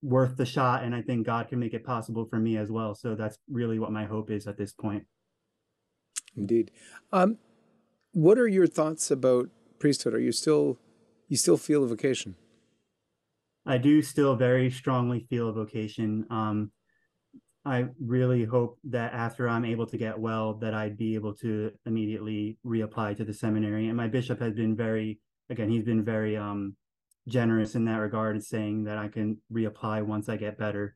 worth 0.00 0.36
the 0.36 0.46
shot 0.46 0.84
and 0.84 0.94
i 0.94 1.02
think 1.02 1.26
god 1.26 1.48
can 1.48 1.58
make 1.58 1.74
it 1.74 1.84
possible 1.84 2.24
for 2.24 2.38
me 2.38 2.56
as 2.56 2.70
well. 2.70 2.94
So 2.94 3.14
that's 3.14 3.38
really 3.50 3.78
what 3.78 3.92
my 3.92 4.04
hope 4.04 4.30
is 4.30 4.46
at 4.46 4.56
this 4.56 4.72
point. 4.72 5.04
Indeed. 6.36 6.70
Um, 7.12 7.38
what 8.12 8.38
are 8.38 8.48
your 8.48 8.66
thoughts 8.66 9.10
about 9.10 9.48
priesthood? 9.78 10.14
Are 10.14 10.20
you 10.20 10.32
still 10.32 10.78
you 11.28 11.36
still 11.36 11.56
feel 11.56 11.84
a 11.84 11.88
vocation? 11.88 12.36
I 13.66 13.76
do 13.78 14.00
still 14.00 14.34
very 14.36 14.70
strongly 14.70 15.26
feel 15.28 15.48
a 15.48 15.52
vocation. 15.52 16.26
Um, 16.30 16.72
i 17.64 17.86
really 18.00 18.44
hope 18.44 18.78
that 18.84 19.12
after 19.12 19.48
i'm 19.48 19.64
able 19.64 19.84
to 19.84 19.98
get 19.98 20.16
well 20.16 20.54
that 20.54 20.74
i'd 20.74 20.96
be 20.96 21.16
able 21.16 21.34
to 21.34 21.72
immediately 21.86 22.56
reapply 22.64 23.16
to 23.16 23.24
the 23.24 23.34
seminary. 23.34 23.88
And 23.88 23.96
my 23.96 24.06
bishop 24.06 24.40
has 24.40 24.54
been 24.54 24.76
very 24.76 25.20
again 25.50 25.68
he's 25.68 25.84
been 25.84 26.04
very 26.04 26.36
um, 26.36 26.76
generous 27.28 27.74
in 27.74 27.84
that 27.84 27.98
regard, 27.98 28.36
and 28.36 28.44
saying 28.44 28.84
that 28.84 28.98
I 28.98 29.08
can 29.08 29.38
reapply 29.52 30.02
once 30.02 30.28
I 30.28 30.36
get 30.36 30.58
better. 30.58 30.94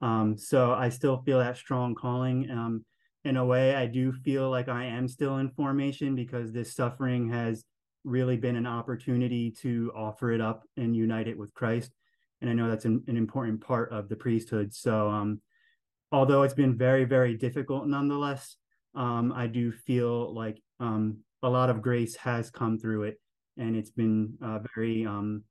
Um, 0.00 0.36
so 0.38 0.72
I 0.72 0.88
still 0.88 1.22
feel 1.22 1.38
that 1.38 1.56
strong 1.56 1.94
calling. 1.94 2.50
Um, 2.50 2.84
in 3.24 3.36
a 3.36 3.44
way, 3.44 3.74
I 3.74 3.86
do 3.86 4.12
feel 4.12 4.48
like 4.48 4.68
I 4.68 4.86
am 4.86 5.06
still 5.06 5.38
in 5.38 5.50
formation 5.50 6.14
because 6.14 6.52
this 6.52 6.74
suffering 6.74 7.28
has 7.30 7.64
really 8.04 8.36
been 8.36 8.56
an 8.56 8.66
opportunity 8.66 9.50
to 9.50 9.92
offer 9.94 10.32
it 10.32 10.40
up 10.40 10.62
and 10.76 10.96
unite 10.96 11.28
it 11.28 11.36
with 11.36 11.52
Christ. 11.52 11.92
And 12.40 12.48
I 12.48 12.54
know 12.54 12.70
that's 12.70 12.86
an, 12.86 13.04
an 13.08 13.18
important 13.18 13.60
part 13.60 13.92
of 13.92 14.08
the 14.08 14.16
priesthood. 14.16 14.72
So, 14.72 15.10
um, 15.10 15.40
although 16.10 16.42
it's 16.42 16.54
been 16.54 16.78
very, 16.78 17.04
very 17.04 17.36
difficult 17.36 17.86
nonetheless, 17.86 18.56
um, 18.94 19.32
I 19.36 19.46
do 19.46 19.70
feel 19.70 20.34
like 20.34 20.62
um, 20.80 21.18
a 21.42 21.50
lot 21.50 21.68
of 21.68 21.82
grace 21.82 22.16
has 22.16 22.50
come 22.50 22.78
through 22.78 23.02
it. 23.04 23.20
And 23.58 23.76
it's 23.76 23.90
been 23.90 24.38
uh, 24.42 24.60
very 24.74 25.04
um, 25.04 25.44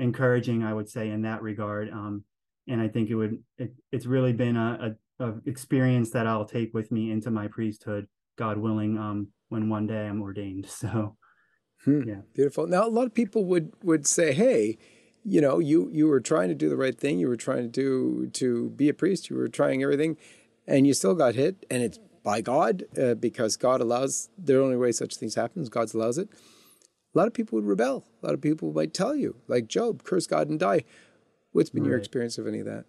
encouraging, 0.00 0.64
I 0.64 0.74
would 0.74 0.88
say, 0.88 1.10
in 1.10 1.22
that 1.22 1.42
regard. 1.42 1.90
Um, 1.90 2.24
and 2.66 2.80
I 2.80 2.88
think 2.88 3.10
it 3.10 3.14
would 3.14 3.42
it, 3.58 3.72
it's 3.92 4.06
really 4.06 4.32
been 4.32 4.56
a, 4.56 4.96
a, 5.18 5.24
a, 5.24 5.34
experience 5.46 6.10
that 6.10 6.26
I'll 6.26 6.44
take 6.44 6.72
with 6.74 6.90
me 6.90 7.10
into 7.10 7.30
my 7.30 7.48
priesthood, 7.48 8.06
God 8.36 8.58
willing, 8.58 8.98
um, 8.98 9.28
when 9.48 9.68
one 9.68 9.86
day 9.86 10.06
I'm 10.06 10.22
ordained. 10.22 10.66
So, 10.80 11.16
hmm, 11.84 12.02
yeah, 12.06 12.20
beautiful. 12.34 12.66
Now, 12.66 12.86
a 12.86 12.88
lot 12.88 13.06
of 13.06 13.14
people 13.14 13.44
would 13.44 13.72
would 13.82 14.06
say, 14.06 14.32
"Hey, 14.32 14.78
you 15.24 15.40
know, 15.40 15.58
you 15.58 15.90
you 15.92 16.08
were 16.08 16.20
trying 16.20 16.48
to 16.48 16.54
do 16.54 16.68
the 16.68 16.76
right 16.76 16.98
thing. 16.98 17.18
You 17.18 17.28
were 17.28 17.36
trying 17.36 17.62
to 17.62 17.68
do 17.68 18.28
to 18.34 18.70
be 18.70 18.88
a 18.88 18.94
priest. 18.94 19.30
You 19.30 19.36
were 19.36 19.48
trying 19.48 19.82
everything, 19.82 20.16
and 20.66 20.86
you 20.86 20.94
still 20.94 21.14
got 21.14 21.34
hit. 21.34 21.66
And 21.70 21.82
it's 21.82 21.98
by 22.22 22.40
God 22.40 22.84
uh, 23.00 23.14
because 23.14 23.56
God 23.56 23.80
allows. 23.80 24.28
The 24.38 24.60
only 24.62 24.76
way 24.76 24.92
such 24.92 25.16
things 25.16 25.34
happen 25.34 25.62
is 25.62 25.68
God 25.68 25.92
allows 25.94 26.18
it." 26.18 26.28
A 27.14 27.18
lot 27.18 27.26
of 27.26 27.34
people 27.34 27.56
would 27.56 27.66
rebel. 27.66 28.04
A 28.22 28.26
lot 28.26 28.34
of 28.34 28.40
people 28.40 28.72
might 28.72 28.94
tell 28.94 29.14
you, 29.14 29.36
like 29.48 29.68
Job, 29.68 30.04
curse 30.04 30.26
God 30.26 30.48
and 30.48 30.58
die. 30.58 30.84
What's 31.52 31.70
been 31.70 31.82
right. 31.82 31.90
your 31.90 31.98
experience 31.98 32.38
of 32.38 32.46
any 32.46 32.60
of 32.60 32.66
that? 32.66 32.84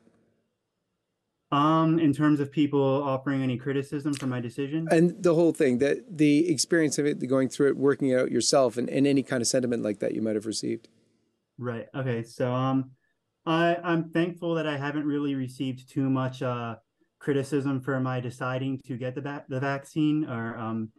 Um, 1.52 2.00
in 2.00 2.14
terms 2.14 2.40
of 2.40 2.52
people 2.52 2.82
offering 2.82 3.42
any 3.42 3.58
criticism 3.58 4.14
for 4.14 4.26
my 4.26 4.40
decision, 4.40 4.88
and 4.90 5.22
the 5.22 5.36
whole 5.36 5.52
thing, 5.52 5.80
that 5.80 6.18
the 6.18 6.50
experience 6.50 6.98
of 6.98 7.06
it, 7.06 7.20
the 7.20 7.28
going 7.28 7.50
through 7.50 7.70
it, 7.70 7.78
working 7.78 8.10
it 8.10 8.20
out 8.20 8.32
yourself, 8.32 8.78
and, 8.78 8.90
and 8.90 9.06
any 9.06 9.22
kind 9.22 9.42
of 9.42 9.48
sentiment 9.48 9.84
like 9.84 10.00
that 10.00 10.14
you 10.14 10.22
might 10.22 10.36
have 10.36 10.46
received. 10.46 10.88
Right. 11.58 11.88
Okay. 11.94 12.24
So, 12.24 12.54
um, 12.54 12.92
I 13.46 13.78
I'm 13.84 14.12
thankful 14.12 14.56
that 14.56 14.68
I 14.68 14.78
haven't 14.78 15.06
really 15.06 15.36
received 15.36 15.90
too 15.90 16.10
much 16.10 16.42
uh 16.42 16.76
criticism 17.20 17.82
for 17.82 18.00
my 18.00 18.20
deciding 18.20 18.80
to 18.88 18.98
get 18.98 19.16
the 19.16 19.22
va- 19.22 19.46
the 19.50 19.60
vaccine 19.60 20.26
or 20.26 20.58
um 20.58 20.92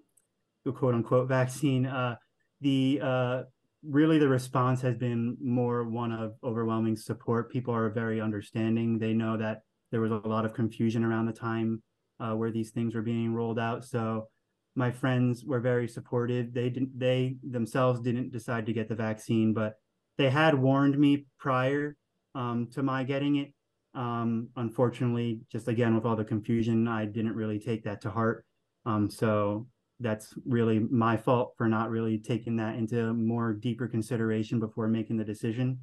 the 0.64 0.72
quote 0.72 0.94
unquote 0.94 1.28
vaccine. 1.28 1.86
Uh, 1.86 2.16
the 2.62 3.00
uh, 3.02 3.42
really 3.86 4.18
the 4.18 4.28
response 4.28 4.80
has 4.80 4.96
been 4.96 5.36
more 5.42 5.84
one 5.84 6.12
of 6.12 6.34
overwhelming 6.42 6.96
support. 6.96 7.50
People 7.50 7.74
are 7.74 7.90
very 7.90 8.20
understanding. 8.20 8.98
They 8.98 9.12
know 9.12 9.36
that 9.36 9.62
there 9.90 10.00
was 10.00 10.12
a 10.12 10.28
lot 10.28 10.44
of 10.44 10.54
confusion 10.54 11.04
around 11.04 11.26
the 11.26 11.32
time 11.32 11.82
uh, 12.20 12.32
where 12.32 12.50
these 12.50 12.70
things 12.70 12.94
were 12.94 13.02
being 13.02 13.34
rolled 13.34 13.58
out. 13.58 13.84
So 13.84 14.28
my 14.74 14.90
friends 14.90 15.44
were 15.44 15.60
very 15.60 15.88
supportive. 15.88 16.54
They 16.54 16.70
didn't. 16.70 16.98
They 16.98 17.36
themselves 17.42 18.00
didn't 18.00 18.32
decide 18.32 18.66
to 18.66 18.72
get 18.72 18.88
the 18.88 18.94
vaccine, 18.94 19.52
but 19.52 19.74
they 20.16 20.30
had 20.30 20.54
warned 20.54 20.98
me 20.98 21.26
prior 21.38 21.96
um, 22.34 22.68
to 22.72 22.82
my 22.82 23.04
getting 23.04 23.36
it. 23.36 23.52
Um, 23.94 24.48
unfortunately, 24.56 25.40
just 25.50 25.68
again 25.68 25.94
with 25.94 26.06
all 26.06 26.16
the 26.16 26.24
confusion, 26.24 26.88
I 26.88 27.04
didn't 27.04 27.34
really 27.34 27.58
take 27.58 27.84
that 27.84 28.00
to 28.02 28.10
heart. 28.10 28.46
Um, 28.86 29.10
so 29.10 29.66
that's 30.02 30.34
really 30.46 30.78
my 30.78 31.16
fault 31.16 31.54
for 31.56 31.68
not 31.68 31.90
really 31.90 32.18
taking 32.18 32.56
that 32.56 32.76
into 32.76 33.12
more 33.14 33.52
deeper 33.52 33.88
consideration 33.88 34.60
before 34.60 34.88
making 34.88 35.16
the 35.16 35.24
decision. 35.24 35.78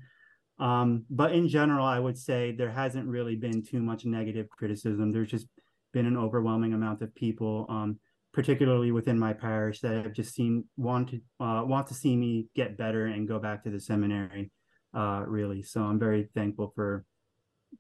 Um, 0.60 1.06
but 1.10 1.32
in 1.32 1.48
general, 1.48 1.86
I 1.86 2.00
would 2.00 2.18
say 2.18 2.52
there 2.52 2.72
hasn't 2.72 3.08
really 3.08 3.36
been 3.36 3.64
too 3.64 3.82
much 3.82 4.06
negative 4.06 4.50
criticism. 4.50 5.12
There's 5.12 5.32
just 5.32 5.48
been 5.94 6.06
an 6.06 6.18
overwhelming 6.18 6.74
amount 6.74 7.02
of 7.02 7.16
people, 7.16 7.66
um, 7.70 8.00
particularly 8.34 8.92
within 8.92 9.18
my 9.18 9.34
parish, 9.34 9.80
that 9.80 10.04
have 10.04 10.14
just 10.14 10.36
seen 10.36 10.66
want 10.78 11.10
to 11.10 11.22
uh, 11.40 11.64
want 11.64 11.88
to 11.88 11.94
see 11.94 12.16
me 12.16 12.48
get 12.56 12.78
better 12.78 13.06
and 13.06 13.28
go 13.28 13.40
back 13.40 13.64
to 13.64 13.70
the 13.70 13.80
seminary. 13.80 14.52
Uh, 14.94 15.24
really, 15.28 15.64
so 15.64 15.82
I'm 15.82 16.00
very 16.00 16.30
thankful 16.36 16.74
for 16.76 17.06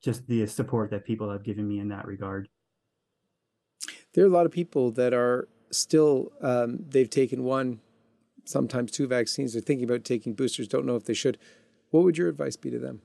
just 0.02 0.28
the 0.28 0.46
support 0.48 0.92
that 0.92 1.06
people 1.06 1.30
have 1.32 1.44
given 1.44 1.68
me 1.68 1.80
in 1.80 1.90
that 1.90 2.06
regard. 2.06 2.48
There 4.14 4.24
are 4.24 4.28
a 4.28 4.32
lot 4.32 4.46
of 4.46 4.52
people 4.52 4.92
that 4.92 5.14
are 5.14 5.48
still 5.72 6.32
um, 6.42 6.80
they've 6.88 7.10
taken 7.10 7.44
one 7.44 7.80
sometimes 8.46 8.92
two 8.92 9.08
vaccines, 9.08 9.54
They're 9.54 9.62
thinking 9.62 9.86
about 9.86 10.04
taking 10.04 10.34
boosters, 10.34 10.68
don't 10.68 10.86
know 10.86 10.96
if 10.96 11.06
they 11.06 11.14
should. 11.14 11.38
What 11.92 12.04
would 12.04 12.18
your 12.18 12.30
advice 12.30 12.56
be 12.56 12.72
to 12.72 12.80
them? 12.80 13.02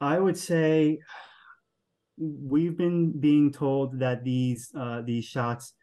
I 0.00 0.18
would 0.18 0.36
say 0.36 0.98
we've 2.18 2.76
been 2.76 3.18
being 3.18 3.50
told 3.50 3.98
that 4.00 4.24
these 4.24 4.70
uh, 4.76 5.02
these 5.02 5.24
shots 5.24 5.74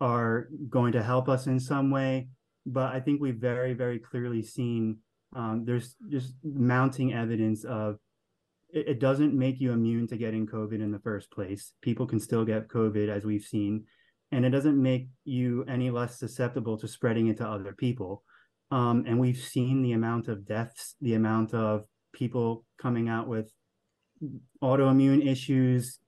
are 0.00 0.48
going 0.68 0.92
to 0.92 1.02
help 1.02 1.28
us 1.28 1.46
in 1.46 1.58
some 1.58 1.90
way, 1.90 2.28
but 2.64 2.94
I 2.94 3.00
think 3.00 3.20
we've 3.20 3.36
very 3.36 3.74
very 3.74 3.98
clearly 3.98 4.42
seen 4.42 4.98
um, 5.34 5.64
there's 5.64 5.96
just 6.08 6.34
mounting 6.44 7.12
evidence 7.12 7.64
of 7.64 7.98
it, 8.70 8.88
it 8.88 9.00
doesn't 9.00 9.34
make 9.34 9.60
you 9.60 9.72
immune 9.72 10.06
to 10.08 10.16
getting 10.16 10.46
COVID 10.46 10.80
in 10.80 10.92
the 10.92 11.00
first 11.00 11.30
place. 11.30 11.72
People 11.82 12.06
can 12.06 12.20
still 12.20 12.44
get 12.44 12.68
COVID 12.68 13.08
as 13.08 13.24
we've 13.24 13.42
seen, 13.44 13.84
and 14.32 14.44
it 14.44 14.50
doesn't 14.50 14.80
make 14.80 15.08
you 15.24 15.64
any 15.68 15.90
less 15.90 16.18
susceptible 16.18 16.76
to 16.78 16.88
spreading 16.88 17.28
it 17.28 17.36
to 17.38 17.48
other 17.48 17.74
people. 17.74 18.22
Um, 18.70 19.04
and 19.06 19.20
we've 19.20 19.38
seen 19.38 19.82
the 19.82 19.92
amount 19.92 20.28
of 20.28 20.46
deaths, 20.46 20.96
the 21.00 21.14
amount 21.14 21.54
of 21.54 21.84
people 22.12 22.64
coming 22.80 23.08
out 23.08 23.28
with 23.28 23.52
autoimmune 24.62 25.24
issues, 25.26 26.00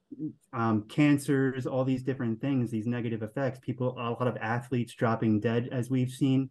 um, 0.53 0.85
cancers, 0.89 1.67
all 1.67 1.85
these 1.85 2.03
different 2.03 2.41
things, 2.41 2.71
these 2.71 2.87
negative 2.87 3.23
effects. 3.23 3.61
People, 3.61 3.95
a 3.99 4.11
lot 4.11 4.27
of 4.27 4.37
athletes 4.39 4.95
dropping 4.95 5.41
dead, 5.41 5.69
as 5.71 5.91
we've 5.91 6.11
seen. 6.11 6.51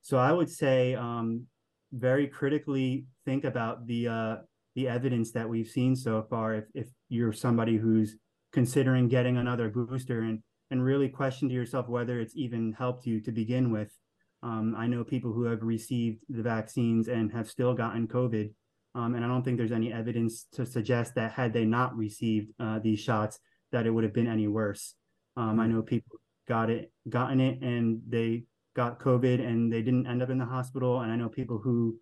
So 0.00 0.18
I 0.18 0.32
would 0.32 0.50
say, 0.50 0.94
um, 0.94 1.46
very 1.92 2.26
critically 2.26 3.06
think 3.24 3.44
about 3.44 3.86
the 3.86 4.08
uh, 4.08 4.36
the 4.74 4.88
evidence 4.88 5.30
that 5.32 5.48
we've 5.48 5.68
seen 5.68 5.94
so 5.94 6.26
far. 6.28 6.54
If 6.54 6.64
if 6.74 6.88
you're 7.08 7.32
somebody 7.32 7.76
who's 7.76 8.16
considering 8.52 9.08
getting 9.08 9.36
another 9.36 9.68
booster 9.68 10.20
and 10.20 10.42
and 10.74 10.84
really 10.84 11.08
question 11.08 11.48
to 11.48 11.54
yourself 11.54 11.88
whether 11.88 12.18
it's 12.18 12.36
even 12.36 12.72
helped 12.72 13.06
you 13.06 13.20
to 13.20 13.30
begin 13.30 13.70
with. 13.70 13.96
Um, 14.42 14.74
I 14.76 14.88
know 14.88 15.04
people 15.04 15.32
who 15.32 15.44
have 15.44 15.62
received 15.62 16.24
the 16.28 16.42
vaccines 16.42 17.06
and 17.06 17.32
have 17.32 17.48
still 17.48 17.74
gotten 17.74 18.08
COVID. 18.08 18.50
Um, 18.96 19.14
and 19.14 19.24
I 19.24 19.28
don't 19.28 19.44
think 19.44 19.56
there's 19.56 19.70
any 19.70 19.92
evidence 19.92 20.46
to 20.54 20.66
suggest 20.66 21.14
that 21.14 21.30
had 21.30 21.52
they 21.52 21.64
not 21.64 21.96
received 21.96 22.50
uh, 22.58 22.80
these 22.80 22.98
shots, 22.98 23.38
that 23.70 23.86
it 23.86 23.90
would 23.90 24.02
have 24.02 24.12
been 24.12 24.26
any 24.26 24.48
worse. 24.48 24.96
Um, 25.36 25.60
I 25.60 25.66
hmm. 25.66 25.74
know 25.74 25.82
people 25.82 26.18
got 26.48 26.70
it, 26.70 26.92
gotten 27.08 27.38
it, 27.38 27.62
and 27.62 28.00
they 28.08 28.42
got 28.74 28.98
COVID 28.98 29.46
and 29.46 29.72
they 29.72 29.82
didn't 29.82 30.08
end 30.08 30.24
up 30.24 30.30
in 30.30 30.38
the 30.38 30.44
hospital. 30.44 31.02
And 31.02 31.12
I 31.12 31.14
know 31.14 31.28
people 31.28 31.58
who 31.58 32.00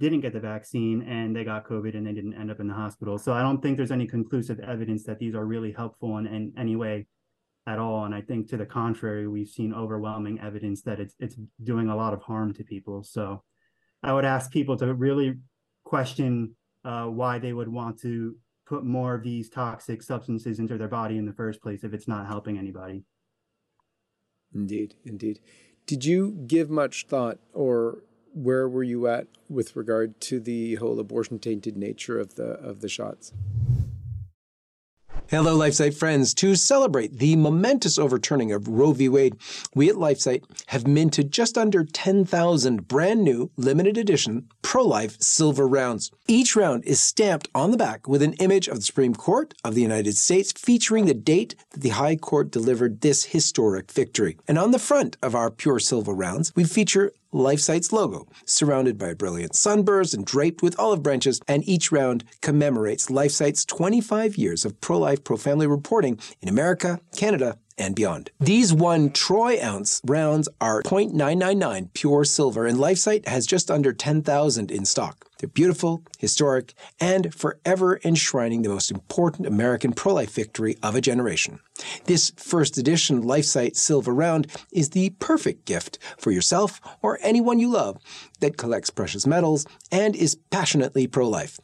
didn't 0.00 0.20
get 0.20 0.32
the 0.32 0.40
vaccine 0.40 1.02
and 1.02 1.36
they 1.36 1.44
got 1.44 1.64
COVID 1.64 1.96
and 1.96 2.04
they 2.04 2.12
didn't 2.12 2.34
end 2.34 2.50
up 2.50 2.58
in 2.58 2.66
the 2.66 2.74
hospital. 2.74 3.18
So 3.18 3.32
I 3.32 3.42
don't 3.42 3.62
think 3.62 3.76
there's 3.76 3.92
any 3.92 4.08
conclusive 4.08 4.58
evidence 4.58 5.04
that 5.04 5.20
these 5.20 5.36
are 5.36 5.46
really 5.46 5.70
helpful 5.70 6.18
in, 6.18 6.26
in 6.26 6.52
any 6.58 6.74
way 6.74 7.06
at 7.70 7.78
all. 7.78 8.04
And 8.04 8.14
I 8.14 8.20
think 8.20 8.48
to 8.48 8.56
the 8.56 8.66
contrary, 8.66 9.28
we've 9.28 9.48
seen 9.48 9.72
overwhelming 9.72 10.40
evidence 10.40 10.82
that 10.82 10.98
it's 11.00 11.14
it's 11.20 11.36
doing 11.62 11.88
a 11.88 11.96
lot 11.96 12.12
of 12.12 12.22
harm 12.22 12.52
to 12.54 12.64
people. 12.64 13.04
So 13.04 13.42
I 14.02 14.12
would 14.12 14.24
ask 14.24 14.50
people 14.50 14.76
to 14.78 14.92
really 14.94 15.34
question 15.84 16.56
uh, 16.84 17.04
why 17.04 17.38
they 17.38 17.52
would 17.52 17.68
want 17.68 18.00
to 18.00 18.36
put 18.66 18.84
more 18.84 19.14
of 19.14 19.22
these 19.22 19.48
toxic 19.48 20.02
substances 20.02 20.58
into 20.58 20.78
their 20.78 20.88
body 20.88 21.16
in 21.18 21.26
the 21.26 21.32
first 21.32 21.60
place 21.62 21.84
if 21.84 21.92
it's 21.92 22.08
not 22.08 22.26
helping 22.26 22.58
anybody. 22.58 23.04
Indeed, 24.54 24.94
indeed. 25.04 25.40
Did 25.86 26.04
you 26.04 26.44
give 26.46 26.70
much 26.70 27.06
thought 27.06 27.38
or 27.52 28.02
where 28.32 28.68
were 28.68 28.84
you 28.84 29.08
at 29.08 29.26
with 29.48 29.76
regard 29.76 30.20
to 30.20 30.40
the 30.40 30.76
whole 30.76 30.98
abortion 31.00 31.38
tainted 31.38 31.76
nature 31.76 32.18
of 32.18 32.36
the 32.36 32.52
of 32.70 32.80
the 32.80 32.88
shots? 32.88 33.32
Hello, 35.30 35.56
LifeSite 35.56 35.94
friends. 35.94 36.34
To 36.34 36.56
celebrate 36.56 37.18
the 37.18 37.36
momentous 37.36 38.00
overturning 38.00 38.50
of 38.50 38.66
Roe 38.66 38.90
v. 38.90 39.08
Wade, 39.08 39.36
we 39.76 39.88
at 39.88 39.94
LifeSite 39.94 40.42
have 40.66 40.88
minted 40.88 41.30
just 41.30 41.56
under 41.56 41.84
10,000 41.84 42.88
brand 42.88 43.22
new 43.22 43.48
limited 43.56 43.96
edition 43.96 44.48
pro 44.62 44.82
life 44.82 45.22
silver 45.22 45.68
rounds. 45.68 46.10
Each 46.26 46.56
round 46.56 46.84
is 46.84 47.00
stamped 47.00 47.48
on 47.54 47.70
the 47.70 47.76
back 47.76 48.08
with 48.08 48.22
an 48.22 48.32
image 48.40 48.66
of 48.66 48.78
the 48.78 48.82
Supreme 48.82 49.14
Court 49.14 49.54
of 49.62 49.76
the 49.76 49.82
United 49.82 50.16
States 50.16 50.50
featuring 50.50 51.06
the 51.06 51.14
date 51.14 51.54
that 51.70 51.82
the 51.82 51.90
High 51.90 52.16
Court 52.16 52.50
delivered 52.50 53.00
this 53.00 53.26
historic 53.26 53.92
victory. 53.92 54.36
And 54.48 54.58
on 54.58 54.72
the 54.72 54.80
front 54.80 55.16
of 55.22 55.36
our 55.36 55.52
pure 55.52 55.78
silver 55.78 56.12
rounds, 56.12 56.52
we 56.56 56.64
feature 56.64 57.12
LifeSite's 57.32 57.92
logo, 57.92 58.26
surrounded 58.44 58.98
by 58.98 59.14
brilliant 59.14 59.54
sunbursts 59.54 60.14
and 60.14 60.24
draped 60.24 60.62
with 60.62 60.78
olive 60.78 61.02
branches, 61.02 61.40
and 61.46 61.66
each 61.68 61.92
round 61.92 62.24
commemorates 62.40 63.06
LifeSite's 63.06 63.64
25 63.64 64.36
years 64.36 64.64
of 64.64 64.80
pro 64.80 64.98
life, 64.98 65.22
pro 65.22 65.36
family 65.36 65.66
reporting 65.66 66.18
in 66.40 66.48
America, 66.48 67.00
Canada, 67.16 67.58
and 67.78 67.94
beyond. 67.94 68.30
These 68.38 68.72
one 68.72 69.10
troy 69.10 69.58
ounce 69.62 70.00
rounds 70.04 70.48
are 70.60 70.82
0.999 70.82 71.92
pure 71.94 72.24
silver, 72.24 72.66
and 72.66 72.78
LifeSite 72.78 73.26
has 73.26 73.46
just 73.46 73.70
under 73.70 73.92
10,000 73.92 74.70
in 74.70 74.84
stock. 74.84 75.29
They're 75.40 75.48
beautiful, 75.48 76.02
historic, 76.18 76.74
and 77.00 77.34
forever 77.34 77.98
enshrining 78.04 78.60
the 78.60 78.68
most 78.68 78.90
important 78.90 79.46
American 79.46 79.94
pro 79.94 80.12
life 80.12 80.34
victory 80.34 80.76
of 80.82 80.94
a 80.94 81.00
generation. 81.00 81.60
This 82.04 82.30
first 82.36 82.76
edition 82.76 83.22
LifeSite 83.22 83.74
Silver 83.74 84.12
Round 84.12 84.48
is 84.70 84.90
the 84.90 85.10
perfect 85.18 85.64
gift 85.64 85.98
for 86.18 86.30
yourself 86.30 86.78
or 87.00 87.18
anyone 87.22 87.58
you 87.58 87.70
love 87.70 87.96
that 88.40 88.58
collects 88.58 88.90
precious 88.90 89.26
metals 89.26 89.66
and 89.90 90.14
is 90.14 90.36
passionately 90.50 91.06
pro 91.06 91.26
life. 91.26 91.58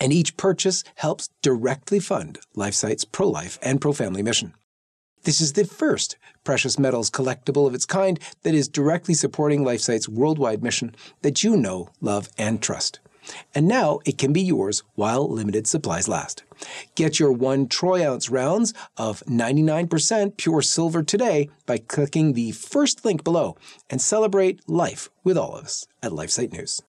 And 0.00 0.12
each 0.12 0.36
purchase 0.36 0.82
helps 0.96 1.28
directly 1.40 2.00
fund 2.00 2.40
LifeSite's 2.56 3.04
pro 3.04 3.28
life 3.28 3.60
and 3.62 3.80
pro 3.80 3.92
family 3.92 4.24
mission. 4.24 4.54
This 5.24 5.40
is 5.40 5.52
the 5.52 5.64
first 5.64 6.16
precious 6.44 6.78
metals 6.78 7.10
collectible 7.10 7.66
of 7.66 7.74
its 7.74 7.84
kind 7.84 8.18
that 8.42 8.54
is 8.54 8.68
directly 8.68 9.14
supporting 9.14 9.64
LifeSite's 9.64 10.08
worldwide 10.08 10.62
mission 10.62 10.94
that 11.22 11.44
you 11.44 11.56
know, 11.56 11.90
love, 12.00 12.28
and 12.38 12.62
trust. 12.62 13.00
And 13.54 13.68
now 13.68 13.98
it 14.06 14.16
can 14.16 14.32
be 14.32 14.40
yours 14.40 14.82
while 14.94 15.28
limited 15.28 15.66
supplies 15.66 16.08
last. 16.08 16.44
Get 16.94 17.20
your 17.20 17.32
one 17.32 17.68
troy 17.68 18.08
ounce 18.08 18.30
rounds 18.30 18.72
of 18.96 19.22
99% 19.26 20.36
pure 20.36 20.62
silver 20.62 21.02
today 21.02 21.50
by 21.66 21.78
clicking 21.78 22.32
the 22.32 22.52
first 22.52 23.04
link 23.04 23.24
below 23.24 23.56
and 23.90 24.00
celebrate 24.00 24.66
life 24.68 25.10
with 25.24 25.36
all 25.36 25.56
of 25.56 25.64
us 25.64 25.86
at 26.02 26.12
LifeSite 26.12 26.52
News. 26.52 26.80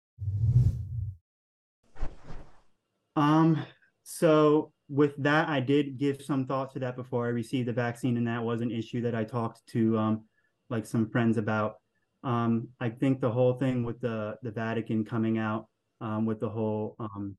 Um, 3.17 3.65
so 4.05 4.71
with 4.89 5.15
that, 5.19 5.49
I 5.49 5.61
did 5.61 5.99
give 5.99 6.23
some 6.23 6.47
thought 6.47 6.73
to 6.73 6.79
that 6.81 6.97
before 6.97 7.27
I 7.27 7.31
received 7.31 7.69
the 7.69 7.73
vaccine, 7.73 8.17
and 8.17 8.27
that 8.27 8.43
was 8.43 8.61
an 8.61 8.71
issue 8.71 9.03
that 9.03 9.15
I 9.15 9.25
talked 9.25 9.67
to 9.69 9.99
um, 9.99 10.25
like 10.71 10.87
some 10.87 11.11
friends 11.11 11.37
about. 11.37 11.77
Um, 12.25 12.69
I 12.81 12.89
think 12.89 13.21
the 13.21 13.31
whole 13.31 13.55
thing 13.55 13.85
with 13.85 14.01
the 14.01 14.37
the 14.43 14.51
Vatican 14.51 15.05
coming 15.05 15.39
out 15.39 15.67
um, 16.01 16.25
with 16.25 16.41
the 16.41 16.49
whole 16.49 16.97
um, 16.99 17.37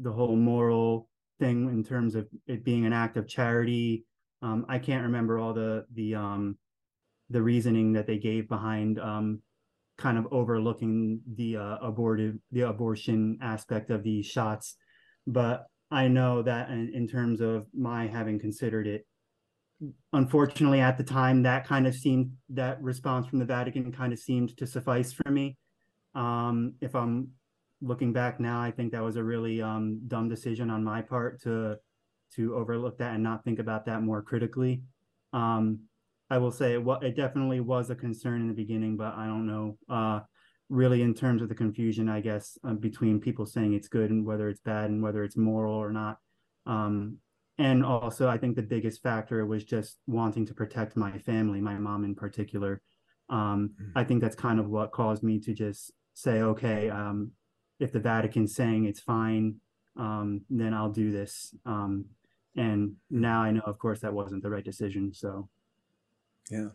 the 0.00 0.12
whole 0.12 0.36
moral 0.36 1.08
thing 1.40 1.68
in 1.68 1.82
terms 1.84 2.14
of 2.14 2.28
it 2.46 2.64
being 2.64 2.86
an 2.86 2.92
act 2.92 3.16
of 3.16 3.28
charity. 3.28 4.04
Um, 4.40 4.64
I 4.68 4.78
can't 4.78 5.02
remember 5.02 5.38
all 5.38 5.52
the 5.52 5.84
the 5.94 6.14
um, 6.14 6.58
the 7.28 7.42
reasoning 7.42 7.92
that 7.94 8.06
they 8.06 8.18
gave 8.18 8.48
behind 8.48 8.98
kind 9.98 10.16
of 10.16 10.28
overlooking 10.30 11.20
the 11.34 11.56
uh, 11.56 11.76
abortive 11.82 12.36
the 12.52 12.60
abortion 12.62 13.36
aspect 13.42 13.90
of 13.90 14.04
these 14.04 14.24
shots, 14.24 14.76
but 15.26 15.66
I 15.90 16.08
know 16.08 16.42
that 16.42 16.70
in, 16.70 16.92
in 16.94 17.08
terms 17.08 17.40
of 17.40 17.66
my 17.74 18.06
having 18.06 18.38
considered 18.38 18.86
it, 18.86 19.06
unfortunately 20.12 20.80
at 20.80 20.98
the 20.98 21.04
time 21.04 21.42
that 21.42 21.66
kind 21.66 21.86
of 21.86 21.94
seemed 21.94 22.32
that 22.48 22.82
response 22.82 23.26
from 23.26 23.38
the 23.38 23.44
Vatican 23.44 23.92
kind 23.92 24.12
of 24.12 24.18
seemed 24.18 24.56
to 24.56 24.66
suffice 24.66 25.12
for 25.12 25.30
me. 25.30 25.56
Um, 26.14 26.74
if 26.80 26.94
I'm 26.94 27.28
looking 27.80 28.12
back 28.12 28.40
now, 28.40 28.60
I 28.60 28.70
think 28.70 28.92
that 28.92 29.02
was 29.02 29.16
a 29.16 29.22
really 29.22 29.62
um, 29.62 30.00
dumb 30.08 30.28
decision 30.28 30.70
on 30.70 30.82
my 30.82 31.02
part 31.02 31.40
to 31.42 31.78
to 32.34 32.54
overlook 32.54 32.98
that 32.98 33.14
and 33.14 33.22
not 33.22 33.42
think 33.44 33.58
about 33.58 33.86
that 33.86 34.02
more 34.02 34.20
critically. 34.20 34.82
Um, 35.32 35.80
I 36.28 36.36
will 36.36 36.50
say 36.50 36.74
it, 36.74 36.84
it 37.02 37.16
definitely 37.16 37.60
was 37.60 37.88
a 37.88 37.94
concern 37.94 38.42
in 38.42 38.48
the 38.48 38.54
beginning, 38.54 38.96
but 38.96 39.14
I 39.14 39.26
don't 39.26 39.46
know. 39.46 39.78
Uh, 39.88 40.20
really 40.68 41.02
in 41.02 41.14
terms 41.14 41.42
of 41.42 41.48
the 41.48 41.54
confusion, 41.54 42.08
I 42.08 42.20
guess, 42.20 42.58
uh, 42.66 42.74
between 42.74 43.20
people 43.20 43.46
saying 43.46 43.74
it's 43.74 43.88
good 43.88 44.10
and 44.10 44.24
whether 44.24 44.48
it's 44.48 44.60
bad 44.60 44.90
and 44.90 45.02
whether 45.02 45.24
it's 45.24 45.36
moral 45.36 45.74
or 45.74 45.92
not. 45.92 46.18
Um, 46.66 47.18
and 47.58 47.84
also, 47.84 48.28
I 48.28 48.38
think 48.38 48.54
the 48.54 48.62
biggest 48.62 49.02
factor 49.02 49.44
was 49.44 49.64
just 49.64 49.98
wanting 50.06 50.46
to 50.46 50.54
protect 50.54 50.96
my 50.96 51.18
family, 51.18 51.60
my 51.60 51.74
mom 51.74 52.04
in 52.04 52.14
particular. 52.14 52.82
Um, 53.30 53.70
mm-hmm. 53.80 53.98
I 53.98 54.04
think 54.04 54.20
that's 54.20 54.36
kind 54.36 54.60
of 54.60 54.68
what 54.68 54.92
caused 54.92 55.22
me 55.22 55.40
to 55.40 55.52
just 55.52 55.92
say, 56.14 56.42
okay, 56.42 56.88
um, 56.88 57.32
if 57.80 57.92
the 57.92 58.00
Vatican's 58.00 58.54
saying 58.54 58.84
it's 58.84 59.00
fine, 59.00 59.56
um, 59.96 60.42
then 60.50 60.72
I'll 60.72 60.92
do 60.92 61.10
this. 61.10 61.54
Um, 61.66 62.04
and 62.56 62.94
now 63.10 63.42
I 63.42 63.50
know, 63.50 63.62
of 63.64 63.78
course, 63.78 64.00
that 64.00 64.12
wasn't 64.12 64.42
the 64.42 64.50
right 64.50 64.64
decision. 64.64 65.12
So, 65.12 65.48
yeah. 66.50 66.68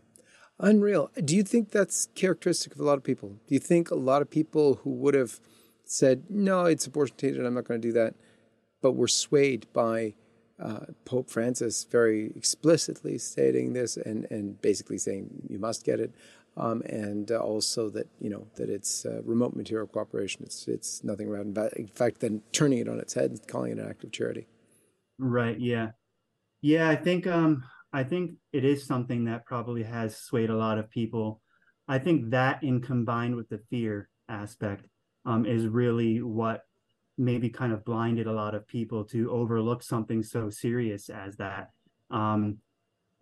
Unreal. 0.60 1.12
Do 1.24 1.36
you 1.36 1.44
think 1.44 1.72
that's 1.72 2.08
characteristic 2.16 2.74
of 2.74 2.80
a 2.80 2.84
lot 2.84 2.98
of 2.98 3.04
people? 3.04 3.30
Do 3.48 3.54
you 3.56 3.60
think 3.60 3.92
a 3.92 3.96
lot 3.96 4.22
of 4.22 4.30
people 4.30 4.76
who 4.84 4.92
would 4.92 5.14
have 5.14 5.40
said, 5.84 6.24
no, 6.30 6.66
it's 6.66 6.88
abortion 6.88 7.46
I'm 7.46 7.54
not 7.56 7.66
going 7.66 7.82
to 7.82 7.88
do 7.88 7.94
that, 7.94 8.16
but 8.82 8.94
were 8.94 9.08
swayed 9.08 9.68
by 9.74 10.14
uh, 10.62 10.86
Pope 11.06 11.30
Francis 11.30 11.84
very 11.84 12.32
explicitly 12.36 13.18
stating 13.18 13.74
this 13.74 13.98
and, 13.98 14.26
and 14.30 14.62
basically 14.62 14.98
saying 14.98 15.30
you 15.50 15.60
must 15.60 15.84
get 15.84 16.00
it. 16.00 16.14
um, 16.56 16.82
and 16.84 17.32
uh, 17.32 17.38
also 17.38 17.90
that 17.90 18.08
you 18.20 18.30
know 18.30 18.48
that 18.56 18.70
it's 18.70 19.06
uh, 19.06 19.22
remote 19.24 19.56
material 19.56 19.88
cooperation. 19.88 20.44
It's 20.44 20.68
it's 20.68 21.04
nothing 21.04 21.28
around. 21.28 21.58
In 21.76 21.88
fact, 21.88 22.20
then 22.20 22.42
turning 22.52 22.80
it 22.80 22.88
on 22.88 23.00
its 23.00 23.14
head 23.14 23.32
and 23.32 23.48
calling 23.48 23.72
it 23.72 23.80
an 23.80 23.90
act 23.90 24.04
of 24.04 24.12
charity. 24.12 24.48
Right. 25.18 25.60
Yeah. 25.60 25.92
Yeah. 26.62 26.90
I 26.90 26.96
think 26.96 27.26
um 27.28 27.64
I 27.94 28.04
think 28.04 28.32
it 28.52 28.66
is 28.66 28.86
something 28.86 29.26
that 29.26 29.46
probably 29.46 29.84
has 29.84 30.18
swayed 30.18 30.50
a 30.50 30.58
lot 30.58 30.80
of 30.80 30.90
people. 30.90 31.42
I 31.88 32.00
think 32.00 32.32
that, 32.32 32.64
in 32.64 32.82
combined 32.82 33.36
with 33.36 33.50
the 33.50 33.60
fear 33.70 34.10
aspect, 34.28 34.88
um, 35.26 35.46
is 35.46 35.68
really 35.68 36.22
what 36.22 36.62
maybe 37.18 37.50
kind 37.50 37.72
of 37.72 37.86
blinded 37.86 38.26
a 38.26 38.34
lot 38.34 38.56
of 38.56 38.68
people 38.68 39.04
to 39.04 39.32
overlook 39.32 39.84
something 39.84 40.24
so 40.24 40.50
serious 40.50 41.10
as 41.10 41.38
that. 41.38 41.70
Um, 42.10 42.58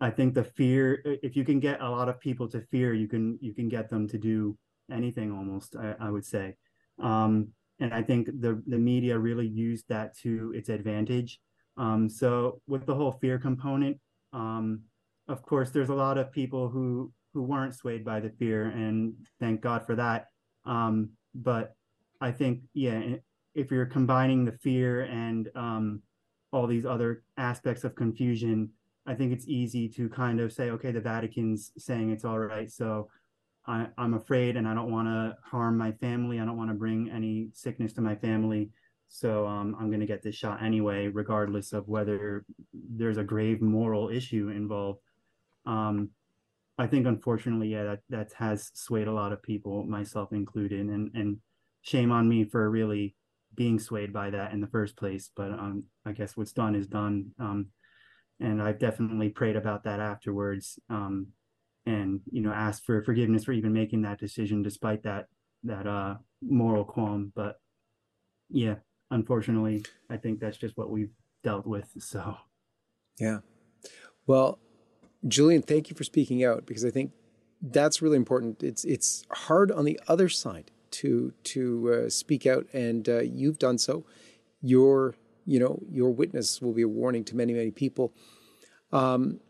I 0.00 0.10
think 0.10 0.34
the 0.34 0.44
fear, 0.44 1.02
if 1.04 1.36
you 1.36 1.44
can 1.44 1.60
get 1.60 1.82
a 1.82 1.88
lot 1.88 2.08
of 2.08 2.18
people 2.18 2.48
to 2.48 2.60
fear, 2.72 2.94
you 2.94 3.08
can 3.08 3.38
you 3.40 3.54
can 3.54 3.68
get 3.68 3.90
them 3.90 4.08
to 4.08 4.18
do 4.18 4.56
anything 4.90 5.30
almost. 5.30 5.76
I, 5.76 5.94
I 6.00 6.10
would 6.10 6.24
say, 6.24 6.56
um, 6.98 7.48
and 7.78 7.92
I 7.92 8.02
think 8.02 8.26
the 8.40 8.62
the 8.66 8.78
media 8.78 9.18
really 9.18 9.46
used 9.46 9.84
that 9.88 10.16
to 10.18 10.52
its 10.56 10.70
advantage. 10.70 11.40
Um, 11.76 12.08
so 12.08 12.60
with 12.66 12.86
the 12.86 12.94
whole 12.94 13.12
fear 13.12 13.38
component, 13.38 13.98
um, 14.32 14.80
of 15.28 15.42
course, 15.42 15.70
there's 15.70 15.88
a 15.88 15.94
lot 15.94 16.18
of 16.18 16.32
people 16.32 16.68
who 16.68 17.12
who 17.34 17.42
weren't 17.42 17.74
swayed 17.74 18.04
by 18.04 18.20
the 18.20 18.30
fear, 18.38 18.66
and 18.66 19.14
thank 19.40 19.60
God 19.60 19.86
for 19.86 19.96
that. 19.96 20.26
Um, 20.66 21.10
but 21.34 21.74
I 22.20 22.30
think, 22.30 22.60
yeah, 22.74 23.16
if 23.54 23.70
you're 23.70 23.86
combining 23.86 24.44
the 24.44 24.52
fear 24.52 25.02
and 25.02 25.48
um, 25.54 26.02
all 26.52 26.66
these 26.66 26.84
other 26.84 27.24
aspects 27.38 27.84
of 27.84 27.94
confusion, 27.94 28.70
I 29.06 29.14
think 29.14 29.32
it's 29.32 29.48
easy 29.48 29.88
to 29.90 30.08
kind 30.08 30.40
of 30.40 30.52
say, 30.52 30.70
okay, 30.70 30.92
the 30.92 31.00
Vatican's 31.00 31.72
saying 31.78 32.10
it's 32.10 32.24
all 32.24 32.38
right, 32.38 32.70
so 32.70 33.08
I, 33.66 33.86
am 33.98 34.14
afraid, 34.14 34.56
and 34.56 34.68
I 34.68 34.74
don't 34.74 34.92
want 34.92 35.08
to 35.08 35.36
harm 35.42 35.78
my 35.78 35.92
family. 35.92 36.38
I 36.38 36.44
don't 36.44 36.56
want 36.56 36.70
to 36.70 36.74
bring 36.74 37.10
any 37.10 37.48
sickness 37.54 37.92
to 37.94 38.00
my 38.00 38.14
family, 38.16 38.70
so 39.14 39.46
um, 39.46 39.76
I'm 39.78 39.88
going 39.88 40.00
to 40.00 40.06
get 40.06 40.22
this 40.22 40.34
shot 40.34 40.62
anyway, 40.62 41.06
regardless 41.06 41.74
of 41.74 41.86
whether 41.86 42.46
there's 42.72 43.18
a 43.18 43.22
grave 43.22 43.60
moral 43.60 44.08
issue 44.08 44.48
involved. 44.48 45.00
Um, 45.66 46.08
I 46.78 46.86
think, 46.86 47.06
unfortunately, 47.06 47.68
yeah, 47.68 47.84
that 47.84 48.00
that 48.08 48.32
has 48.38 48.70
swayed 48.72 49.08
a 49.08 49.12
lot 49.12 49.32
of 49.32 49.42
people, 49.42 49.84
myself 49.84 50.32
included, 50.32 50.86
and 50.86 51.10
and 51.14 51.36
shame 51.82 52.10
on 52.10 52.26
me 52.26 52.46
for 52.46 52.70
really 52.70 53.14
being 53.54 53.78
swayed 53.78 54.14
by 54.14 54.30
that 54.30 54.54
in 54.54 54.62
the 54.62 54.66
first 54.66 54.96
place. 54.96 55.30
But 55.36 55.50
um, 55.50 55.84
I 56.06 56.12
guess 56.12 56.34
what's 56.34 56.52
done 56.52 56.74
is 56.74 56.86
done. 56.86 57.32
Um, 57.38 57.66
and 58.40 58.62
I've 58.62 58.78
definitely 58.78 59.28
prayed 59.28 59.56
about 59.56 59.84
that 59.84 60.00
afterwards, 60.00 60.78
um, 60.88 61.26
and 61.84 62.20
you 62.30 62.40
know 62.40 62.52
asked 62.52 62.86
for 62.86 63.04
forgiveness 63.04 63.44
for 63.44 63.52
even 63.52 63.74
making 63.74 64.02
that 64.02 64.18
decision, 64.18 64.62
despite 64.62 65.02
that 65.02 65.26
that 65.64 65.86
uh, 65.86 66.14
moral 66.40 66.86
qualm. 66.86 67.30
But 67.36 67.56
yeah, 68.48 68.76
unfortunately, 69.12 69.84
I 70.10 70.16
think 70.16 70.40
that's 70.40 70.56
just 70.56 70.76
what 70.76 70.90
we've 70.90 71.12
dealt 71.44 71.66
with. 71.66 71.88
So 71.98 72.36
yeah, 73.18 73.38
well, 74.26 74.58
Julian, 75.28 75.62
thank 75.62 75.90
you 75.90 75.94
for 75.96 76.04
speaking 76.04 76.44
out 76.44 76.66
because 76.66 76.84
I 76.84 76.90
think 76.90 77.12
that's 77.60 78.02
really 78.02 78.16
important. 78.16 78.62
It's 78.62 78.84
it's 78.84 79.24
hard 79.30 79.70
on 79.70 79.84
the 79.84 80.00
other 80.08 80.28
side 80.28 80.72
to 80.92 81.32
to 81.44 81.92
uh, 81.92 82.10
speak 82.10 82.46
out, 82.46 82.66
and 82.72 83.08
uh, 83.08 83.20
you've 83.20 83.58
done 83.58 83.78
so. 83.78 84.04
Your 84.60 85.14
you 85.46 85.60
know 85.60 85.80
your 85.90 86.10
witness 86.10 86.60
will 86.60 86.72
be 86.72 86.82
a 86.82 86.88
warning 86.88 87.24
to 87.24 87.36
many 87.36 87.52
many 87.52 87.70
people. 87.70 88.12
Um, 88.92 89.40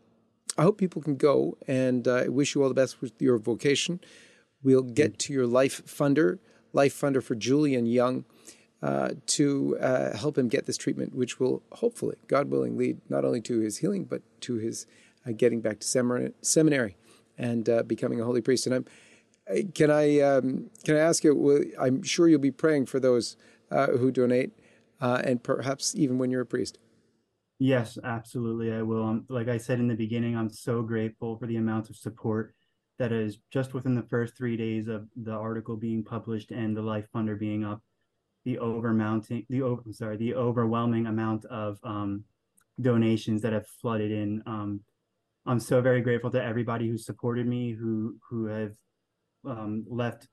I 0.57 0.61
hope 0.61 0.77
people 0.77 1.01
can 1.01 1.15
go, 1.15 1.57
and 1.67 2.07
uh, 2.07 2.15
I 2.15 2.27
wish 2.27 2.53
you 2.53 2.61
all 2.61 2.69
the 2.69 2.75
best 2.75 3.01
with 3.01 3.19
your 3.19 3.39
vocation. 3.39 3.99
We'll 4.61 4.83
get 4.83 5.17
to 5.19 5.33
your 5.33 5.47
life 5.47 5.83
funder, 5.85 6.37
life 6.73 6.99
funder 6.99 7.23
for 7.23 7.35
Julian 7.35 7.85
Young, 7.85 8.25
uh, 8.83 9.11
to 9.25 9.77
uh, 9.79 10.15
help 10.15 10.37
him 10.37 10.47
get 10.47 10.65
this 10.65 10.77
treatment, 10.77 11.15
which 11.15 11.39
will 11.39 11.63
hopefully, 11.71 12.17
God 12.27 12.51
willing, 12.51 12.77
lead 12.77 12.99
not 13.09 13.25
only 13.25 13.41
to 13.41 13.59
his 13.59 13.77
healing 13.77 14.03
but 14.03 14.21
to 14.41 14.55
his 14.55 14.85
uh, 15.25 15.31
getting 15.31 15.61
back 15.61 15.79
to 15.79 16.33
seminary 16.41 16.97
and 17.37 17.69
becoming 17.87 18.21
a 18.21 18.25
holy 18.25 18.41
priest. 18.41 18.67
And 18.67 18.75
I'm 18.75 18.85
can 19.73 19.91
I 19.91 20.19
um, 20.21 20.69
can 20.83 20.95
I 20.95 20.99
ask 20.99 21.23
you? 21.23 21.73
I'm 21.79 22.03
sure 22.03 22.27
you'll 22.27 22.39
be 22.39 22.51
praying 22.51 22.85
for 22.85 22.99
those 22.99 23.35
uh, 23.71 23.87
who 23.87 24.11
donate, 24.11 24.51
uh, 25.01 25.21
and 25.23 25.43
perhaps 25.43 25.95
even 25.95 26.17
when 26.17 26.31
you're 26.31 26.41
a 26.41 26.45
priest. 26.45 26.79
Yes, 27.59 27.97
absolutely, 28.03 28.73
I 28.73 28.81
will. 28.81 29.03
Um, 29.03 29.25
like 29.29 29.47
I 29.47 29.57
said 29.57 29.79
in 29.79 29.87
the 29.87 29.95
beginning, 29.95 30.35
I'm 30.35 30.49
so 30.49 30.81
grateful 30.81 31.37
for 31.37 31.45
the 31.45 31.57
amount 31.57 31.89
of 31.89 31.95
support 31.95 32.53
that 32.99 33.11
is 33.11 33.39
just 33.51 33.73
within 33.73 33.95
the 33.95 34.03
first 34.03 34.35
three 34.37 34.57
days 34.57 34.87
of 34.87 35.07
the 35.15 35.31
article 35.31 35.75
being 35.75 36.03
published 36.03 36.51
and 36.51 36.75
the 36.75 36.81
Life 36.81 37.07
Funder 37.13 37.37
being 37.37 37.63
up. 37.63 37.81
The 38.45 38.57
overmounting, 38.61 39.45
the 39.49 39.61
over, 39.61 39.81
I'm 39.85 39.93
sorry, 39.93 40.17
the 40.17 40.35
overwhelming 40.35 41.07
amount 41.07 41.45
of 41.45 41.79
um, 41.83 42.25
donations 42.81 43.41
that 43.41 43.53
have 43.53 43.67
flooded 43.67 44.11
in. 44.11 44.43
Um, 44.45 44.81
I'm 45.45 45.59
so 45.59 45.81
very 45.81 46.01
grateful 46.01 46.31
to 46.31 46.43
everybody 46.43 46.87
who 46.89 46.97
supported 46.97 47.47
me, 47.47 47.71
who 47.71 48.17
who 48.29 48.45
have 48.45 48.71
um, 49.45 49.85
left 49.89 50.27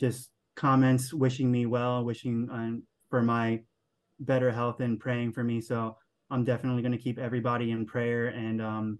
just 0.00 0.30
comments 0.56 1.12
wishing 1.12 1.50
me 1.50 1.66
well, 1.66 2.04
wishing 2.04 2.48
um, 2.50 2.82
for 3.10 3.22
my 3.22 3.60
better 4.20 4.50
health 4.50 4.80
and 4.80 5.00
praying 5.00 5.32
for 5.32 5.44
me. 5.44 5.60
So 5.60 5.96
I'm 6.30 6.44
definitely 6.44 6.82
going 6.82 6.92
to 6.92 6.98
keep 6.98 7.18
everybody 7.18 7.70
in 7.70 7.86
prayer. 7.86 8.28
And 8.28 8.60
um, 8.62 8.98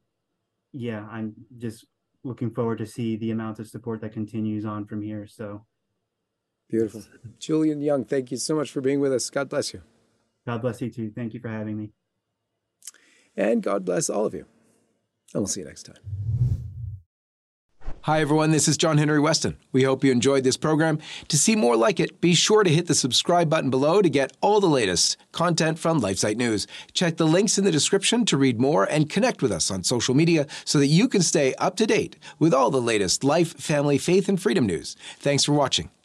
yeah, 0.72 1.06
I'm 1.10 1.34
just 1.58 1.86
looking 2.22 2.50
forward 2.50 2.78
to 2.78 2.86
see 2.86 3.16
the 3.16 3.30
amount 3.30 3.58
of 3.58 3.68
support 3.68 4.00
that 4.00 4.12
continues 4.12 4.64
on 4.64 4.86
from 4.86 5.02
here. 5.02 5.26
So 5.26 5.64
beautiful. 6.68 7.02
Julian 7.38 7.80
Young, 7.80 8.04
thank 8.04 8.30
you 8.30 8.36
so 8.36 8.54
much 8.54 8.70
for 8.70 8.80
being 8.80 9.00
with 9.00 9.12
us. 9.12 9.30
God 9.30 9.48
bless 9.48 9.72
you. 9.72 9.82
God 10.46 10.62
bless 10.62 10.80
you 10.80 10.90
too. 10.90 11.10
Thank 11.10 11.34
you 11.34 11.40
for 11.40 11.48
having 11.48 11.76
me. 11.76 11.90
And 13.36 13.62
God 13.62 13.84
bless 13.84 14.10
all 14.10 14.26
of 14.26 14.34
you. 14.34 14.46
And 15.32 15.42
we'll 15.42 15.46
see 15.46 15.60
you 15.60 15.66
next 15.66 15.84
time. 15.84 15.96
Hi, 18.02 18.20
everyone. 18.20 18.50
This 18.50 18.68
is 18.68 18.76
John 18.76 18.98
Henry 18.98 19.18
Westen. 19.18 19.56
We 19.72 19.84
hope 19.84 20.04
you 20.04 20.12
enjoyed 20.12 20.44
this 20.44 20.58
program. 20.58 20.98
To 21.28 21.38
see 21.38 21.56
more 21.56 21.74
like 21.74 21.98
it, 21.98 22.20
be 22.20 22.34
sure 22.34 22.62
to 22.62 22.68
hit 22.68 22.86
the 22.86 22.94
subscribe 22.94 23.48
button 23.48 23.70
below 23.70 24.02
to 24.02 24.10
get 24.10 24.36
all 24.42 24.60
the 24.60 24.66
latest 24.66 25.16
content 25.32 25.78
from 25.78 26.02
LifeSite 26.02 26.36
News. 26.36 26.66
Check 26.92 27.16
the 27.16 27.26
links 27.26 27.56
in 27.56 27.64
the 27.64 27.72
description 27.72 28.26
to 28.26 28.36
read 28.36 28.60
more 28.60 28.84
and 28.84 29.08
connect 29.08 29.40
with 29.40 29.50
us 29.50 29.70
on 29.70 29.84
social 29.84 30.14
media 30.14 30.46
so 30.66 30.78
that 30.80 30.88
you 30.88 31.08
can 31.08 31.22
stay 31.22 31.54
up 31.54 31.76
to 31.76 31.86
date 31.86 32.16
with 32.38 32.52
all 32.52 32.70
the 32.70 32.78
latest 32.78 33.24
life, 33.24 33.56
family, 33.58 33.96
faith, 33.96 34.28
and 34.28 34.38
freedom 34.40 34.66
news. 34.66 34.96
Thanks 35.18 35.44
for 35.44 35.54
watching, 35.54 35.88